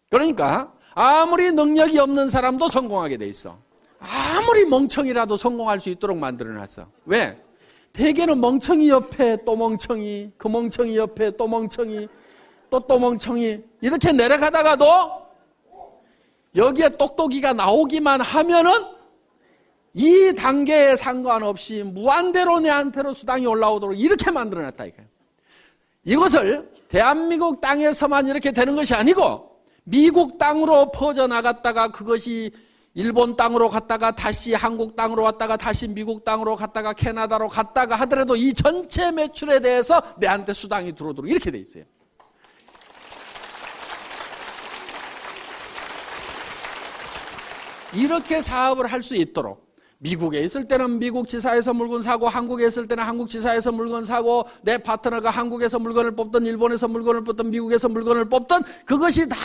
그러니까 0.09 0.73
아무리 0.95 1.51
능력이 1.51 1.99
없는 1.99 2.29
사람도 2.29 2.69
성공하게 2.69 3.17
돼 3.17 3.27
있어. 3.27 3.59
아무리 3.99 4.65
멍청이라도 4.65 5.35
성공할 5.35 5.81
수 5.81 5.89
있도록 5.89 6.17
만들어 6.17 6.53
놨어. 6.53 6.87
왜? 7.05 7.37
대개는 7.99 8.39
멍청이 8.39 8.89
옆에 8.89 9.43
또 9.43 9.57
멍청이, 9.57 10.31
그 10.37 10.47
멍청이 10.47 10.95
옆에 10.95 11.31
또 11.31 11.49
멍청이, 11.49 12.07
또 12.69 12.79
또 12.79 12.97
멍청이 12.97 13.57
이렇게 13.81 14.13
내려가다가도 14.13 14.85
여기에 16.55 16.89
똑똑이가 16.97 17.51
나오기만 17.51 18.21
하면은 18.21 18.71
이 19.93 20.33
단계에 20.33 20.95
상관없이 20.95 21.83
무한대로 21.83 22.61
내한테로 22.61 23.13
수당이 23.13 23.45
올라오도록 23.45 23.99
이렇게 23.99 24.31
만들어놨다 24.31 24.85
이거예요. 24.85 25.09
이것을 26.05 26.71
대한민국 26.87 27.59
땅에서만 27.59 28.27
이렇게 28.27 28.53
되는 28.53 28.77
것이 28.77 28.93
아니고 28.93 29.59
미국 29.83 30.37
땅으로 30.37 30.91
퍼져나갔다가 30.91 31.89
그것이 31.89 32.51
일본 32.95 33.35
땅으로 33.35 33.69
갔다가 33.69 34.11
다시 34.11 34.53
한국 34.53 34.95
땅으로 34.95 35.23
왔다가 35.23 35.57
다시 35.57 35.87
미국 35.87 36.25
땅으로 36.25 36.55
갔다가 36.55 36.93
캐나다로 36.93 37.47
갔다가 37.47 37.95
하더라도 37.97 38.35
이 38.35 38.53
전체 38.53 39.11
매출에 39.11 39.59
대해서 39.59 40.01
내한테 40.17 40.53
수당이 40.53 40.93
들어오도록 40.95 41.29
이렇게 41.29 41.51
돼 41.51 41.59
있어요. 41.59 41.83
이렇게 47.93 48.41
사업을 48.41 48.91
할 48.91 49.01
수 49.01 49.15
있도록 49.15 49.68
미국에 50.01 50.39
있을 50.39 50.65
때는 50.65 50.97
미국 50.97 51.27
지사에서 51.27 51.73
물건 51.73 52.01
사고 52.01 52.29
한국에 52.29 52.67
있을 52.67 52.87
때는 52.87 53.03
한국 53.03 53.29
지사에서 53.29 53.73
물건 53.73 54.05
사고 54.05 54.45
내 54.61 54.77
파트너가 54.77 55.29
한국에서 55.29 55.77
물건을 55.77 56.15
뽑던 56.15 56.45
일본에서 56.45 56.87
물건을 56.87 57.25
뽑던 57.25 57.49
미국에서 57.49 57.89
물건을 57.89 58.29
뽑던 58.29 58.63
그것이 58.85 59.27
다 59.27 59.35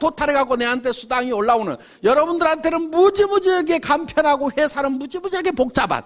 토탈해 0.00 0.32
갖고 0.32 0.56
내한테 0.56 0.90
수당이 0.90 1.30
올라오는. 1.30 1.76
여러분들한테는 2.02 2.90
무지무지하게 2.90 3.78
간편하고 3.78 4.50
회사는 4.58 4.92
무지무지하게 4.92 5.52
복잡한. 5.52 6.02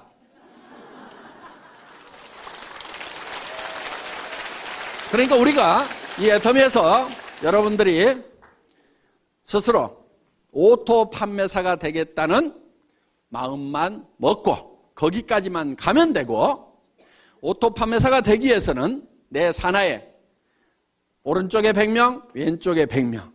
그러니까 5.11 5.37
우리가 5.37 5.85
이 6.21 6.29
애터미에서 6.29 7.09
여러분들이 7.43 8.23
스스로 9.47 10.05
auto 10.53 11.09
판매사가 11.09 11.77
되겠다는 11.77 12.64
마음만 13.29 14.07
먹고 14.17 14.93
거기까지만 14.95 15.77
가면 15.77 16.13
되고 16.13 16.81
auto 17.41 17.71
판매사가 17.71 18.21
되기 18.21 18.47
위해서는 18.47 19.07
내 19.29 19.53
산하에 19.53 20.15
오른쪽에 21.25 21.73
100명, 21.73 22.35
왼쪽에 22.35 22.87
100명. 22.87 23.33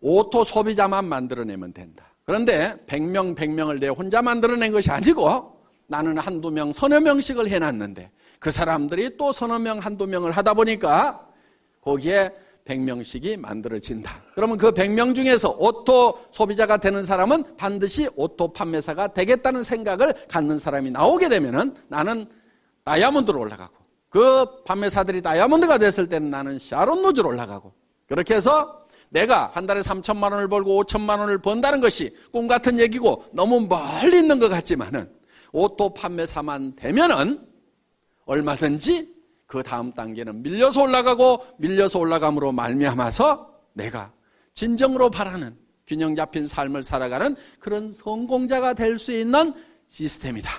auto 0.00 0.44
소비자만 0.44 1.06
만들어내면 1.06 1.72
된다. 1.72 2.12
그런데 2.24 2.76
100명, 2.86 3.34
100명을 3.34 3.80
내 3.80 3.88
혼자 3.88 4.22
만들어낸 4.22 4.72
것이 4.72 4.90
아니고 4.90 5.60
나는 5.86 6.18
한두 6.18 6.50
명, 6.50 6.72
서너 6.72 7.00
명씩을 7.00 7.48
해놨는데 7.48 8.10
그 8.38 8.50
사람들이 8.50 9.16
또 9.16 9.32
서너 9.32 9.58
명, 9.58 9.78
한두 9.78 10.06
명을 10.06 10.32
하다 10.32 10.54
보니까 10.54 11.28
거기에 11.80 12.32
100명씩이 12.66 13.38
만들어진다. 13.38 14.22
그러면 14.34 14.56
그 14.56 14.72
100명 14.72 15.14
중에서 15.14 15.56
auto 15.58 16.18
소비자가 16.30 16.76
되는 16.76 17.02
사람은 17.02 17.56
반드시 17.56 18.08
auto 18.14 18.52
판매사가 18.52 19.08
되겠다는 19.08 19.62
생각을 19.62 20.14
갖는 20.28 20.58
사람이 20.58 20.90
나오게 20.90 21.28
되면은 21.28 21.74
나는 21.88 22.26
다이아몬드로 22.84 23.38
올라가고 23.38 23.74
그 24.08 24.62
판매사들이 24.64 25.22
다이아몬드가 25.22 25.78
됐을 25.78 26.08
때는 26.08 26.30
나는 26.30 26.58
샤론 26.58 27.02
로즈로 27.02 27.28
올라가고 27.28 27.72
그렇게 28.06 28.34
해서 28.34 28.82
내가 29.08 29.50
한 29.54 29.66
달에 29.66 29.80
3천만 29.80 30.32
원을 30.32 30.48
벌고 30.48 30.82
5천만 30.84 31.18
원을 31.20 31.38
번다는 31.38 31.80
것이 31.80 32.16
꿈 32.32 32.48
같은 32.48 32.78
얘기고 32.78 33.24
너무 33.32 33.66
멀리 33.68 34.18
있는 34.18 34.38
것 34.38 34.48
같지만은 34.48 35.10
auto 35.52 35.92
판매사만 35.92 36.76
되면은 36.76 37.46
얼마든지 38.24 39.11
그 39.52 39.62
다음 39.62 39.92
단계는 39.92 40.42
밀려서 40.42 40.80
올라가고 40.80 41.44
밀려서 41.58 41.98
올라감으로 41.98 42.52
말미암아서 42.52 43.52
내가 43.74 44.10
진정으로 44.54 45.10
바라는 45.10 45.54
균형 45.86 46.16
잡힌 46.16 46.46
삶을 46.46 46.82
살아가는 46.82 47.36
그런 47.60 47.92
성공자가 47.92 48.72
될 48.72 48.98
수 48.98 49.14
있는 49.14 49.52
시스템이다. 49.88 50.50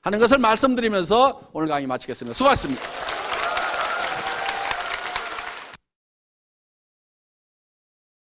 하는 0.00 0.18
것을 0.18 0.38
말씀드리면서 0.38 1.50
오늘 1.52 1.68
강의 1.68 1.86
마치겠습니다. 1.86 2.34
수고하셨습니다. 2.34 3.15